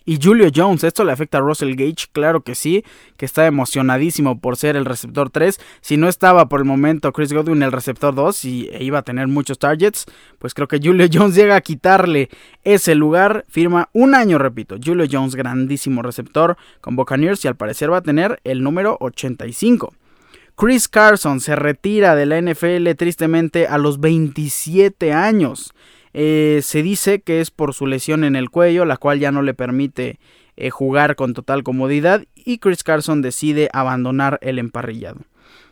Y 0.05 0.17
Julio 0.21 0.49
Jones, 0.53 0.83
¿esto 0.83 1.03
le 1.03 1.11
afecta 1.11 1.37
a 1.37 1.41
Russell 1.41 1.75
Gage? 1.75 2.07
Claro 2.11 2.41
que 2.41 2.55
sí, 2.55 2.83
que 3.17 3.25
está 3.25 3.45
emocionadísimo 3.45 4.39
por 4.39 4.57
ser 4.57 4.75
el 4.75 4.85
receptor 4.85 5.29
3. 5.29 5.59
Si 5.81 5.97
no 5.97 6.07
estaba 6.07 6.49
por 6.49 6.61
el 6.61 6.65
momento 6.65 7.11
Chris 7.11 7.33
Godwin 7.33 7.61
el 7.63 7.71
receptor 7.71 8.15
2 8.15 8.45
y 8.45 8.69
e 8.71 8.83
iba 8.83 8.99
a 8.99 9.03
tener 9.03 9.27
muchos 9.27 9.59
targets, 9.59 10.05
pues 10.39 10.53
creo 10.53 10.67
que 10.67 10.79
Julio 10.81 11.07
Jones 11.13 11.35
llega 11.35 11.55
a 11.55 11.61
quitarle 11.61 12.29
ese 12.63 12.95
lugar. 12.95 13.45
Firma 13.49 13.89
un 13.93 14.15
año, 14.15 14.37
repito. 14.37 14.77
Julio 14.83 15.05
Jones, 15.09 15.35
grandísimo 15.35 16.01
receptor 16.01 16.57
con 16.81 16.95
Buccaneers 16.95 17.43
y 17.45 17.47
al 17.47 17.55
parecer 17.55 17.91
va 17.91 17.97
a 17.97 18.01
tener 18.01 18.39
el 18.43 18.63
número 18.63 18.97
85. 19.01 19.93
Chris 20.55 20.89
Carson 20.89 21.39
se 21.39 21.55
retira 21.55 22.15
de 22.15 22.25
la 22.25 22.41
NFL 22.41 22.89
tristemente 22.97 23.67
a 23.67 23.77
los 23.77 24.01
27 24.01 25.13
años. 25.13 25.73
Eh, 26.13 26.61
se 26.63 26.83
dice 26.83 27.21
que 27.21 27.41
es 27.41 27.51
por 27.51 27.73
su 27.73 27.85
lesión 27.87 28.23
en 28.23 28.35
el 28.35 28.49
cuello, 28.49 28.85
la 28.85 28.97
cual 28.97 29.19
ya 29.19 29.31
no 29.31 29.41
le 29.41 29.53
permite 29.53 30.19
eh, 30.57 30.69
jugar 30.69 31.15
con 31.15 31.33
total 31.33 31.63
comodidad 31.63 32.25
y 32.35 32.57
Chris 32.57 32.83
Carson 32.83 33.21
decide 33.21 33.69
abandonar 33.71 34.39
el 34.41 34.59
emparrillado. 34.59 35.21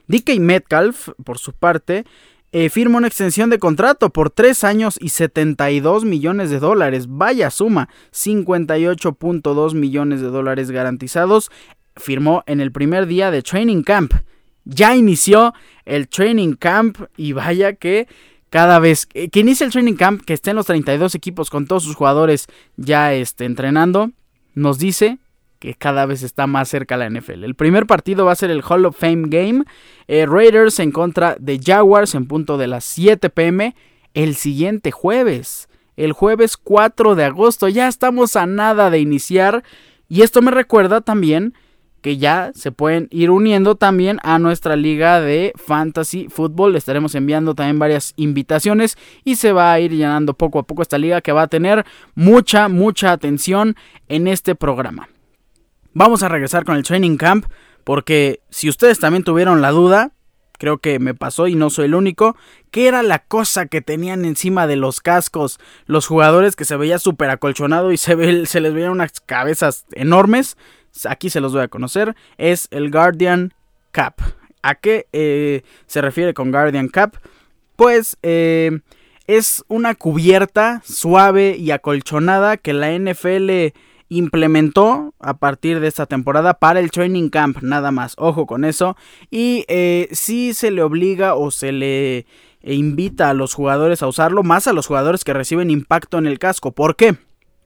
DK 0.08 0.40
Metcalf, 0.40 1.10
por 1.24 1.38
su 1.38 1.54
parte, 1.54 2.06
eh, 2.54 2.70
firma 2.70 2.98
una 2.98 3.08
extensión 3.08 3.50
de 3.50 3.60
contrato 3.60 4.10
por 4.10 4.30
3 4.30 4.64
años 4.64 4.98
y 5.02 5.10
72 5.10 6.06
millones 6.06 6.50
de 6.50 6.60
dólares. 6.60 7.08
Vaya 7.10 7.52
suma, 7.52 7.90
58.2 8.14 9.74
millones 9.74 10.22
de 10.22 10.28
dólares 10.28 10.72
garantizados. 10.72 11.52
Firmó 11.98 12.44
en 12.48 12.62
el 12.62 12.72
primer 12.72 13.06
día 13.06 13.32
de 13.32 13.42
Training 13.42 13.84
Camp. 13.84 14.14
Ya 14.64 14.96
inició 14.96 15.54
el 15.86 16.08
Training 16.08 16.54
Camp 16.54 17.00
y 17.18 17.34
vaya 17.34 17.74
que 17.74 18.08
cada 18.50 18.80
vez 18.80 19.06
que 19.06 19.40
inicia 19.40 19.66
el 19.66 19.72
Training 19.72 19.96
Camp, 19.96 20.24
que 20.24 20.34
estén 20.34 20.56
los 20.56 20.66
32 20.66 21.16
equipos 21.16 21.50
con 21.50 21.68
todos 21.68 21.84
sus 21.84 21.96
jugadores 21.96 22.48
ya 22.78 23.14
este, 23.14 23.46
entrenando, 23.46 24.12
nos 24.54 24.80
dice 24.80 25.20
que 25.60 25.74
cada 25.74 26.06
vez 26.06 26.24
está 26.24 26.48
más 26.48 26.70
cerca 26.70 26.98
la 26.98 27.10
NFL. 27.10 27.44
El 27.44 27.56
primer 27.56 27.88
partido 27.88 28.26
va 28.26 28.32
a 28.32 28.36
ser 28.36 28.52
el 28.52 28.64
Hall 28.68 28.86
of 28.86 28.98
Fame 28.98 29.28
Game. 29.28 29.64
Eh, 30.08 30.26
Raiders 30.26 30.80
en 30.80 30.92
contra 30.92 31.36
de 31.40 31.60
Jaguars 31.64 32.16
en 32.16 32.28
punto 32.28 32.58
de 32.58 32.68
las 32.68 32.84
7 32.86 33.30
pm 33.30 33.76
el 34.14 34.36
siguiente 34.36 34.92
jueves. 34.92 35.68
El 35.96 36.14
jueves 36.14 36.58
4 36.58 37.16
de 37.16 37.26
agosto. 37.26 37.68
Ya 37.68 37.88
estamos 37.88 38.36
a 38.36 38.46
nada 38.46 38.90
de 38.90 39.00
iniciar. 39.00 39.64
Y 40.10 40.22
esto 40.22 40.42
me 40.42 40.52
recuerda 40.52 41.02
también 41.02 41.54
que 42.02 42.18
ya 42.18 42.52
se 42.54 42.72
pueden 42.72 43.08
ir 43.12 43.32
uniendo 43.32 43.76
también 43.76 44.20
a 44.24 44.40
nuestra 44.40 44.76
liga 44.76 45.20
de 45.20 45.54
fantasy 45.56 46.28
fútbol. 46.30 46.74
Le 46.74 46.78
estaremos 46.78 47.16
enviando 47.16 47.56
también 47.56 47.80
varias 47.80 48.14
invitaciones 48.16 48.98
y 49.24 49.36
se 49.36 49.52
va 49.52 49.74
a 49.74 49.80
ir 49.80 49.92
llenando 49.92 50.34
poco 50.34 50.60
a 50.60 50.64
poco 50.64 50.82
esta 50.82 50.98
liga 50.98 51.22
que 51.22 51.32
va 51.32 51.44
a 51.44 51.48
tener 51.48 51.86
mucha, 52.16 52.70
mucha 52.70 53.12
atención 53.12 53.76
en 54.08 54.28
este 54.28 54.56
programa. 54.56 55.10
Vamos 55.94 56.24
a 56.24 56.30
regresar 56.30 56.64
con 56.64 56.76
el 56.76 56.84
training 56.84 57.18
camp 57.18 57.46
porque 57.84 58.42
si 58.50 58.70
ustedes 58.70 59.00
también 59.00 59.24
tuvieron 59.24 59.62
la 59.62 59.72
duda, 59.72 60.12
creo 60.58 60.80
que 60.80 61.00
me 61.00 61.14
pasó 61.14 61.48
y 61.48 61.56
no 61.56 61.70
soy 61.70 61.86
el 61.86 61.96
único, 61.96 62.36
¿qué 62.72 62.88
era 62.88 63.04
la 63.04 63.20
cosa 63.20 63.68
que 63.68 63.82
tenían 63.82 64.26
encima 64.26 64.68
de 64.68 64.76
los 64.76 65.02
cascos 65.02 65.60
los 65.86 66.08
jugadores 66.08 66.56
que 66.56 66.66
se 66.66 66.78
veía 66.78 67.00
súper 67.00 67.30
acolchonado 67.30 67.92
y 67.92 67.98
se, 67.98 68.46
se 68.46 68.60
les 68.60 68.74
veían 68.74 68.92
unas 68.92 69.20
cabezas 69.22 69.86
enormes? 69.94 70.58
Aquí 71.06 71.30
se 71.30 71.42
los 71.42 71.54
voy 71.54 71.62
a 71.62 71.68
conocer, 71.68 72.16
es 72.38 72.68
el 72.72 72.92
Guardian 72.92 73.54
Cap. 73.92 74.20
¿A 74.62 74.76
qué 74.76 75.08
eh, 75.14 75.62
se 75.86 76.02
refiere 76.02 76.34
con 76.34 76.52
Guardian 76.52 76.90
Cap? 76.90 77.16
Pues 77.76 78.18
eh, 78.24 78.80
es 79.28 79.64
una 79.68 79.96
cubierta 79.96 80.82
suave 80.84 81.56
y 81.58 81.72
acolchonada 81.72 82.58
que 82.58 82.74
la 82.74 82.98
NFL 82.98 83.74
implementó 84.10 85.14
a 85.20 85.38
partir 85.38 85.80
de 85.80 85.88
esta 85.88 86.06
temporada 86.06 86.54
para 86.56 86.80
el 86.80 86.92
training 86.92 87.30
camp, 87.30 87.62
nada 87.62 87.92
más, 87.92 88.16
ojo 88.18 88.46
con 88.46 88.66
eso. 88.66 88.96
Y 89.30 89.66
eh, 89.68 90.08
si 90.12 90.54
se 90.54 90.72
le 90.72 90.82
obliga 90.82 91.36
o 91.36 91.52
se 91.52 91.72
le 91.72 92.26
invita 92.62 93.30
a 93.30 93.34
los 93.34 93.54
jugadores 93.54 94.02
a 94.02 94.08
usarlo, 94.08 94.44
más 94.44 94.68
a 94.68 94.74
los 94.74 94.88
jugadores 94.88 95.24
que 95.24 95.34
reciben 95.34 95.70
impacto 95.70 96.18
en 96.18 96.26
el 96.26 96.40
casco. 96.40 96.72
¿Por 96.72 96.96
qué? 96.96 97.18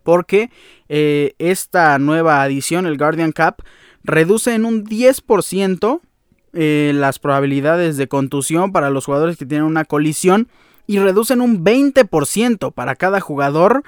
Porque 0.04 0.50
eh, 0.90 1.34
esta 1.40 1.98
nueva 2.00 2.42
adición, 2.42 2.86
el 2.86 2.98
Guardian 2.98 3.32
Cap, 3.32 3.62
reduce 4.04 4.54
en 4.54 4.66
un 4.66 4.86
10% 4.86 6.02
eh, 6.54 6.92
las 6.96 7.20
probabilidades 7.20 7.98
de 7.98 8.08
contusión 8.08 8.72
para 8.72 8.90
los 8.90 9.06
jugadores 9.06 9.38
que 9.38 9.46
tienen 9.46 9.66
una 9.66 9.86
colisión 9.86 10.48
y 10.88 11.00
reducen 11.00 11.42
un 11.42 11.64
20% 11.64 12.74
para 12.74 12.96
cada 12.96 13.22
jugador 13.22 13.84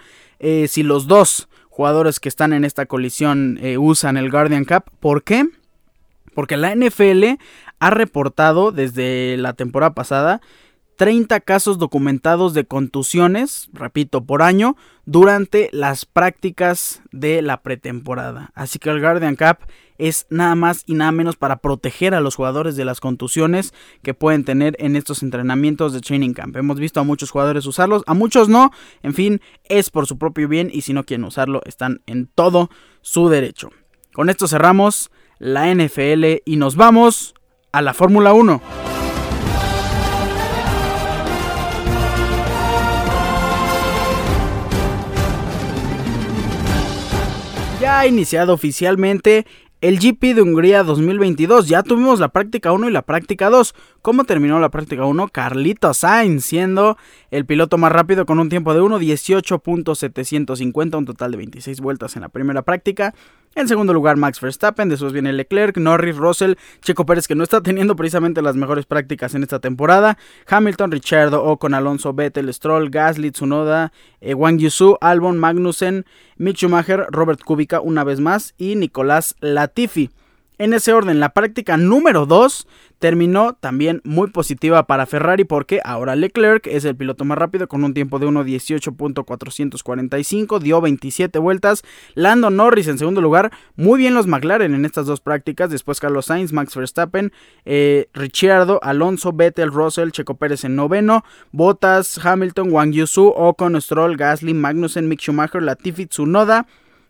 si 0.68 0.84
los 0.84 1.08
dos 1.08 1.48
jugadores 1.74 2.20
que 2.20 2.30
están 2.30 2.54
en 2.54 2.66
esta 2.66 2.86
colisión 2.86 3.58
eh, 3.60 3.80
usan 3.80 4.16
el 4.16 4.30
Guardian 4.30 4.64
Cup. 4.64 4.84
¿Por 5.00 5.24
qué? 5.24 5.48
Porque 6.36 6.56
la 6.56 6.76
NFL 6.76 7.40
ha 7.80 7.90
reportado 7.90 8.72
desde 8.72 9.38
la 9.38 9.54
temporada 9.54 9.96
pasada 9.96 10.40
30 10.96 11.40
casos 11.42 11.78
documentados 11.78 12.54
de 12.54 12.66
contusiones, 12.66 13.70
repito, 13.74 14.24
por 14.26 14.42
año, 14.42 14.76
durante 15.06 15.70
las 15.72 16.06
prácticas 16.06 17.02
de 17.12 17.42
la 17.42 17.62
pretemporada. 17.62 18.52
Así 18.54 18.80
que 18.80 18.90
el 18.90 19.02
Guardian 19.02 19.36
Cup 19.36 19.58
es 19.98 20.26
nada 20.30 20.56
más 20.56 20.84
y 20.86 20.94
nada 20.96 21.12
menos 21.12 21.36
para 21.36 21.58
proteger 21.58 22.16
a 22.16 22.20
los 22.20 22.36
jugadores 22.36 22.76
de 22.76 22.86
las 22.86 23.00
contusiones 23.00 23.74
que 24.02 24.14
pueden 24.14 24.44
tener 24.44 24.76
en 24.80 24.96
estos 24.96 25.24
entrenamientos 25.24 25.94
de 25.94 26.02
training 26.02 26.34
camp. 26.34 26.56
Hemos 26.56 26.80
visto 26.80 27.00
a 27.00 27.04
muchos 27.04 27.32
jugadores 27.32 27.66
usarlos, 27.66 28.04
a 28.06 28.14
muchos 28.14 28.50
no, 28.50 28.72
en 29.02 29.14
fin, 29.14 29.42
es 29.66 29.90
por 29.90 30.08
su 30.08 30.18
propio 30.18 30.48
bien 30.48 30.70
y 30.72 30.82
si 30.82 30.94
no 30.94 31.06
quieren 31.06 31.26
usarlo 31.26 31.62
están 31.66 32.02
en 32.06 32.28
todo 32.28 32.70
su 33.02 33.30
derecho. 33.30 33.70
Con 34.14 34.30
esto 34.30 34.48
cerramos 34.48 35.12
la 35.40 35.74
NFL 35.74 36.42
y 36.46 36.56
nos 36.58 36.76
vamos 36.76 37.34
a 37.72 37.82
la 37.82 37.94
Fórmula 37.94 38.34
1. 38.34 39.03
Ya 47.84 48.00
ha 48.00 48.08
iniciado 48.08 48.54
oficialmente 48.54 49.46
el 49.84 50.00
GP 50.00 50.34
de 50.34 50.42
Hungría 50.42 50.82
2022. 50.84 51.68
Ya 51.68 51.84
tuvimos 51.84 52.22
la 52.22 52.30
práctica 52.30 52.72
1 52.72 52.88
y 52.88 52.92
la 52.94 53.02
práctica 53.02 53.50
2. 53.50 53.76
¿Cómo 54.02 54.24
terminó 54.24 54.58
la 54.62 54.70
práctica 54.70 55.04
1? 55.04 55.28
Carlito 55.28 55.94
Sainz 55.94 56.46
siendo 56.46 56.98
el 57.32 57.46
piloto 57.46 57.78
más 57.78 57.92
rápido 57.92 58.26
con 58.26 58.40
un 58.40 58.48
tiempo 58.48 58.74
de 58.74 58.80
1.18.750, 58.80 60.98
un 60.98 61.06
total 61.06 61.32
de 61.32 61.38
26 61.38 61.82
vueltas 61.82 62.16
en 62.16 62.22
la 62.22 62.30
primera 62.30 62.62
práctica. 62.62 63.14
En 63.56 63.68
segundo 63.68 63.94
lugar, 63.94 64.18
Max 64.18 64.42
Verstappen, 64.42 64.90
después 64.90 65.14
viene 65.14 65.32
Leclerc, 65.32 65.78
Norris, 65.78 66.18
Russell, 66.18 66.56
Checo 66.82 67.06
Pérez, 67.06 67.28
que 67.28 67.36
no 67.36 67.44
está 67.44 67.62
teniendo 67.62 67.96
precisamente 67.96 68.42
las 68.42 68.56
mejores 68.56 68.88
prácticas 68.88 69.36
en 69.36 69.44
esta 69.44 69.60
temporada, 69.60 70.18
Hamilton, 70.48 70.92
Richardo, 70.92 71.44
Ocon, 71.44 71.76
Alonso, 71.76 72.14
Vettel, 72.14 72.52
Stroll, 72.52 72.90
Gasly, 72.90 73.30
Tsunoda, 73.30 73.92
eh, 74.22 74.34
Wang 74.34 74.58
Yusu, 74.58 74.98
Albon, 75.02 75.38
Magnussen, 75.38 76.06
Mick 76.38 76.58
Schumacher, 76.58 77.06
Robert 77.12 77.44
Kubica 77.44 77.80
una 77.80 78.04
vez 78.04 78.20
más 78.20 78.56
y 78.58 78.76
Nicolás 78.76 79.36
Latifi. 79.74 80.12
En 80.60 80.72
ese 80.74 80.94
orden, 80.94 81.20
la 81.20 81.30
práctica 81.30 81.78
número 81.78 82.28
2 82.28 82.68
terminó 83.00 83.54
también 83.54 84.02
muy 84.04 84.30
positiva 84.30 84.86
para 84.86 85.08
Ferrari 85.08 85.46
porque 85.46 85.82
ahora 85.84 86.16
Leclerc 86.16 86.68
es 86.68 86.86
el 86.86 86.96
piloto 86.96 87.26
más 87.26 87.40
rápido 87.40 87.68
con 87.68 87.84
un 87.84 87.96
tiempo 87.96 88.20
de 88.20 88.28
1.18.445, 88.28 90.60
dio 90.60 90.80
27 90.80 91.40
vueltas. 91.40 91.82
Lando 92.14 92.52
Norris 92.52 92.88
en 92.88 93.00
segundo 93.00 93.20
lugar, 93.20 93.52
muy 93.76 93.98
bien 93.98 94.14
los 94.14 94.28
McLaren 94.28 94.76
en 94.76 94.86
estas 94.86 95.08
dos 95.08 95.22
prácticas. 95.22 95.72
Después 95.72 96.00
Carlos 96.00 96.28
Sainz, 96.28 96.54
Max 96.54 96.76
Verstappen, 96.76 97.34
eh, 97.66 98.10
Ricciardo, 98.14 98.80
Alonso, 98.84 99.34
Vettel, 99.34 99.72
Russell, 99.72 100.12
Checo 100.12 100.36
Pérez 100.36 100.66
en 100.66 100.76
noveno, 100.76 101.24
Bottas, 101.52 102.24
Hamilton, 102.24 102.72
Wang 102.72 102.92
Yusu, 102.92 103.34
Ocon, 103.36 103.82
Stroll, 103.82 104.18
Gasly, 104.18 104.54
Magnussen, 104.54 105.10
Mick 105.10 105.20
Schumacher, 105.20 105.64
Latifi, 105.64 106.06
Tsunoda 106.06 106.68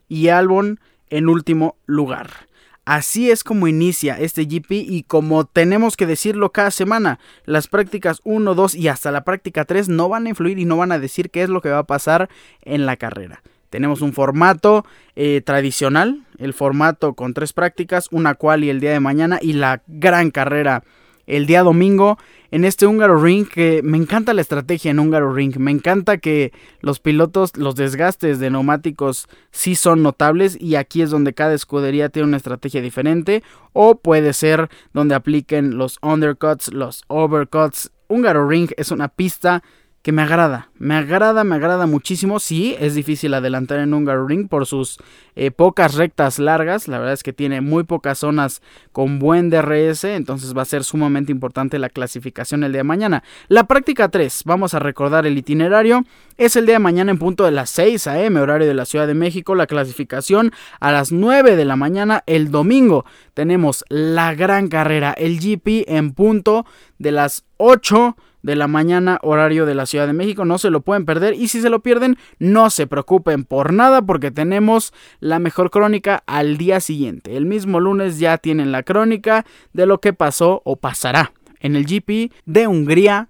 y 0.08 0.30
Albon 0.30 0.80
en 1.10 1.28
último 1.28 1.76
lugar. 1.86 2.53
Así 2.86 3.32
es 3.32 3.46
como 3.46 3.68
inicia 3.68 4.20
este 4.20 4.44
GP 4.44 4.72
y 4.72 5.04
como 5.04 5.46
tenemos 5.46 5.96
que 5.96 6.06
decirlo 6.06 6.52
cada 6.52 6.70
semana, 6.70 7.18
las 7.46 7.68
prácticas 7.68 8.20
1, 8.26 8.56
2 8.56 8.76
y 8.76 8.90
hasta 8.90 9.12
la 9.12 9.24
práctica 9.24 9.64
3 9.64 9.88
no 9.88 10.10
van 10.10 10.26
a 10.26 10.30
influir 10.30 10.60
y 10.60 10.66
no 10.66 10.76
van 10.76 10.92
a 10.92 11.00
decir 11.00 11.30
qué 11.30 11.44
es 11.44 11.50
lo 11.50 11.62
que 11.62 11.70
va 11.70 11.80
a 11.80 11.88
pasar 11.88 12.30
en 12.62 12.86
la 12.86 12.98
carrera. 12.98 13.42
Tenemos 13.70 14.02
un 14.02 14.14
formato 14.14 14.86
eh, 15.16 15.42
tradicional, 15.42 16.26
el 16.38 16.54
formato 16.54 17.14
con 17.14 17.34
tres 17.34 17.54
prácticas, 17.54 18.08
una 18.12 18.36
cual 18.36 18.64
y 18.64 18.70
el 18.70 18.80
día 18.80 18.92
de 18.92 19.00
mañana 19.00 19.40
y 19.42 19.54
la 19.54 19.82
gran 19.88 20.30
carrera 20.30 20.84
el 21.28 21.46
día 21.46 21.64
domingo 21.64 22.18
en 22.52 22.66
este 22.66 22.86
húngaro 22.86 23.20
ring 23.20 23.48
que 23.48 23.82
me 23.84 23.98
encanta 23.98 24.34
la 24.34 24.42
estrategia 24.42 24.92
en 24.92 25.00
húngaro 25.00 25.34
ring, 25.34 25.58
me 25.58 25.72
encanta 25.72 26.18
que 26.18 26.52
los 26.82 27.00
pilotos, 27.00 27.58
los 27.58 27.76
desgastes 27.76 28.40
de 28.40 28.52
neumáticos 28.52 29.28
sí 29.52 29.76
son 29.76 30.04
notables 30.04 30.60
y 30.62 30.76
aquí 30.76 31.02
es 31.02 31.10
donde 31.10 31.34
cada 31.34 31.54
escudería 31.56 32.10
tiene 32.10 32.28
una 32.28 32.38
estrategia 32.38 32.82
diferente 32.82 33.44
o 33.74 33.96
puede 33.96 34.34
ser 34.34 34.70
donde 34.94 35.16
apliquen 35.16 35.78
los 35.78 35.98
undercuts, 36.02 36.72
los 36.72 37.04
overcuts. 37.08 37.92
Húngaro 38.08 38.48
ring 38.48 38.70
es 38.78 38.92
una 38.92 39.08
pista 39.08 39.64
que 40.04 40.12
me 40.12 40.22
agrada, 40.22 40.70
me 40.78 40.96
agrada, 40.96 41.46
me 41.46 41.56
agrada 41.56 41.88
muchísimo. 41.88 42.42
Sí, 42.42 42.76
es 42.78 42.94
difícil 42.94 43.34
adelantar 43.34 43.80
en 43.80 43.94
un 43.94 44.28
Ring 44.28 44.50
por 44.50 44.66
sus 44.66 45.00
eh, 45.38 45.50
pocas 45.50 45.96
rectas 45.96 46.40
largas. 46.40 46.90
La 46.90 47.00
verdad 47.00 47.14
es 47.14 47.24
que 47.24 47.32
tiene 47.32 47.62
muy 47.62 47.86
pocas 47.86 48.20
zonas 48.20 48.62
con 48.92 49.18
buen 49.18 49.50
DRS, 49.50 50.04
entonces 50.04 50.56
va 50.56 50.64
a 50.64 50.66
ser 50.66 50.84
sumamente 50.84 51.32
importante 51.32 51.80
la 51.80 51.88
clasificación 51.88 52.66
el 52.66 52.74
día 52.74 52.80
de 52.80 52.84
mañana. 52.84 53.24
La 53.48 53.64
práctica 53.64 54.10
3, 54.10 54.44
vamos 54.46 54.74
a 54.74 54.80
recordar 54.80 55.26
el 55.26 55.38
itinerario, 55.38 56.04
es 56.38 56.58
el 56.58 56.66
día 56.66 56.76
de 56.76 56.80
mañana 56.80 57.12
en 57.12 57.18
punto 57.18 57.46
de 57.46 57.52
las 57.52 57.70
6 57.70 58.06
a.m. 58.08 58.42
horario 58.42 58.68
de 58.68 58.74
la 58.74 58.84
Ciudad 58.84 59.08
de 59.08 59.14
México. 59.14 59.56
La 59.56 59.68
clasificación 59.68 60.52
a 60.82 60.92
las 60.92 61.14
9 61.14 61.56
de 61.56 61.64
la 61.64 61.78
mañana 61.78 62.24
el 62.26 62.52
domingo. 62.52 63.06
Tenemos 63.34 63.86
la 63.88 64.36
gran 64.36 64.68
carrera, 64.68 65.14
el 65.14 65.40
GP 65.40 65.86
en 65.88 66.12
punto 66.12 66.66
de 67.00 67.14
las 67.14 67.46
8 67.56 68.18
de 68.44 68.56
la 68.56 68.68
mañana, 68.68 69.20
horario 69.24 69.66
de 69.66 69.74
la 69.74 69.86
Ciudad 69.86 70.06
de 70.06 70.14
México. 70.14 70.46
No 70.46 70.58
se 70.58 70.70
lo 70.70 70.82
pueden 70.82 71.06
perder. 71.06 71.34
Y 71.34 71.48
si 71.48 71.62
se 71.62 71.70
lo 71.70 71.82
pierden, 71.82 72.18
no 72.38 72.70
se 72.70 72.86
preocupen 72.86 73.46
por 73.46 73.74
nada 73.74 74.04
porque 74.04 74.30
tenemos 74.30 74.94
la 75.20 75.40
mejor 75.40 75.72
crónica 75.72 76.24
al 76.28 76.58
día 76.58 76.80
siguiente. 76.80 77.36
El 77.36 77.46
mismo 77.46 77.80
lunes 77.80 78.20
ya 78.20 78.38
tienen 78.38 78.72
la 78.72 78.84
crónica 78.84 79.46
de 79.74 79.86
lo 79.86 80.00
que 80.00 80.14
pasó 80.14 80.62
o 80.66 80.76
pasará 80.76 81.32
en 81.60 81.76
el 81.76 81.86
GP 81.86 82.32
de 82.46 82.68
Hungría 82.68 83.30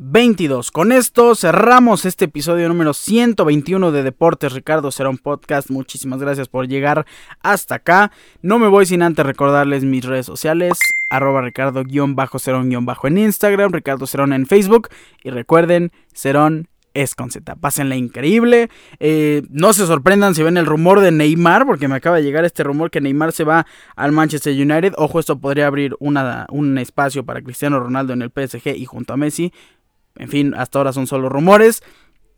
2022. 0.00 0.70
Con 0.70 0.92
esto 0.92 1.34
cerramos 1.34 2.04
este 2.04 2.26
episodio 2.26 2.68
número 2.68 2.94
121 2.94 3.90
de 3.90 4.04
Deportes 4.04 4.52
Ricardo 4.52 4.92
Serón 4.92 5.18
Podcast. 5.18 5.70
Muchísimas 5.70 6.20
gracias 6.20 6.46
por 6.46 6.68
llegar 6.68 7.04
hasta 7.42 7.74
acá. 7.76 8.12
No 8.40 8.60
me 8.60 8.68
voy 8.68 8.86
sin 8.86 9.02
antes 9.02 9.26
recordarles 9.26 9.82
mis 9.84 10.04
redes 10.04 10.24
sociales 10.24 10.78
arroba 11.10 11.42
ricardo-cerón- 11.42 13.06
en 13.08 13.18
Instagram, 13.18 13.72
Ricardo 13.72 14.06
Cerón 14.06 14.32
en 14.32 14.46
Facebook 14.46 14.88
y 15.24 15.30
recuerden, 15.30 15.90
Cerón 16.14 16.68
es 16.94 17.14
con 17.14 17.30
Z. 17.30 17.56
Pásenla 17.56 17.96
increíble. 17.96 18.70
Eh, 19.00 19.42
no 19.50 19.72
se 19.72 19.86
sorprendan 19.86 20.34
si 20.34 20.42
ven 20.42 20.56
el 20.56 20.66
rumor 20.66 21.00
de 21.00 21.10
Neymar, 21.12 21.64
porque 21.66 21.86
me 21.86 21.94
acaba 21.96 22.16
de 22.16 22.22
llegar 22.22 22.44
este 22.44 22.64
rumor 22.64 22.90
que 22.90 23.00
Neymar 23.00 23.32
se 23.32 23.44
va 23.44 23.66
al 23.96 24.12
Manchester 24.12 24.52
United. 24.52 24.94
Ojo, 24.96 25.18
esto 25.20 25.38
podría 25.38 25.66
abrir 25.66 25.94
un 26.00 26.78
espacio 26.78 27.24
para 27.24 27.42
Cristiano 27.42 27.78
Ronaldo 27.78 28.14
en 28.14 28.22
el 28.22 28.30
PSG 28.30 28.74
y 28.76 28.84
junto 28.84 29.12
a 29.12 29.16
Messi. 29.16 29.52
En 30.18 30.28
fin, 30.28 30.54
hasta 30.54 30.78
ahora 30.78 30.92
son 30.92 31.06
solo 31.06 31.28
rumores. 31.28 31.82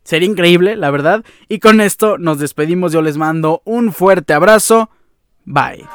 Sería 0.03 0.29
increíble, 0.29 0.75
la 0.75 0.91
verdad. 0.91 1.23
Y 1.47 1.59
con 1.59 1.81
esto 1.81 2.17
nos 2.17 2.39
despedimos. 2.39 2.91
Yo 2.91 3.01
les 3.01 3.17
mando 3.17 3.61
un 3.65 3.91
fuerte 3.93 4.33
abrazo. 4.33 4.89
Bye. 5.45 5.85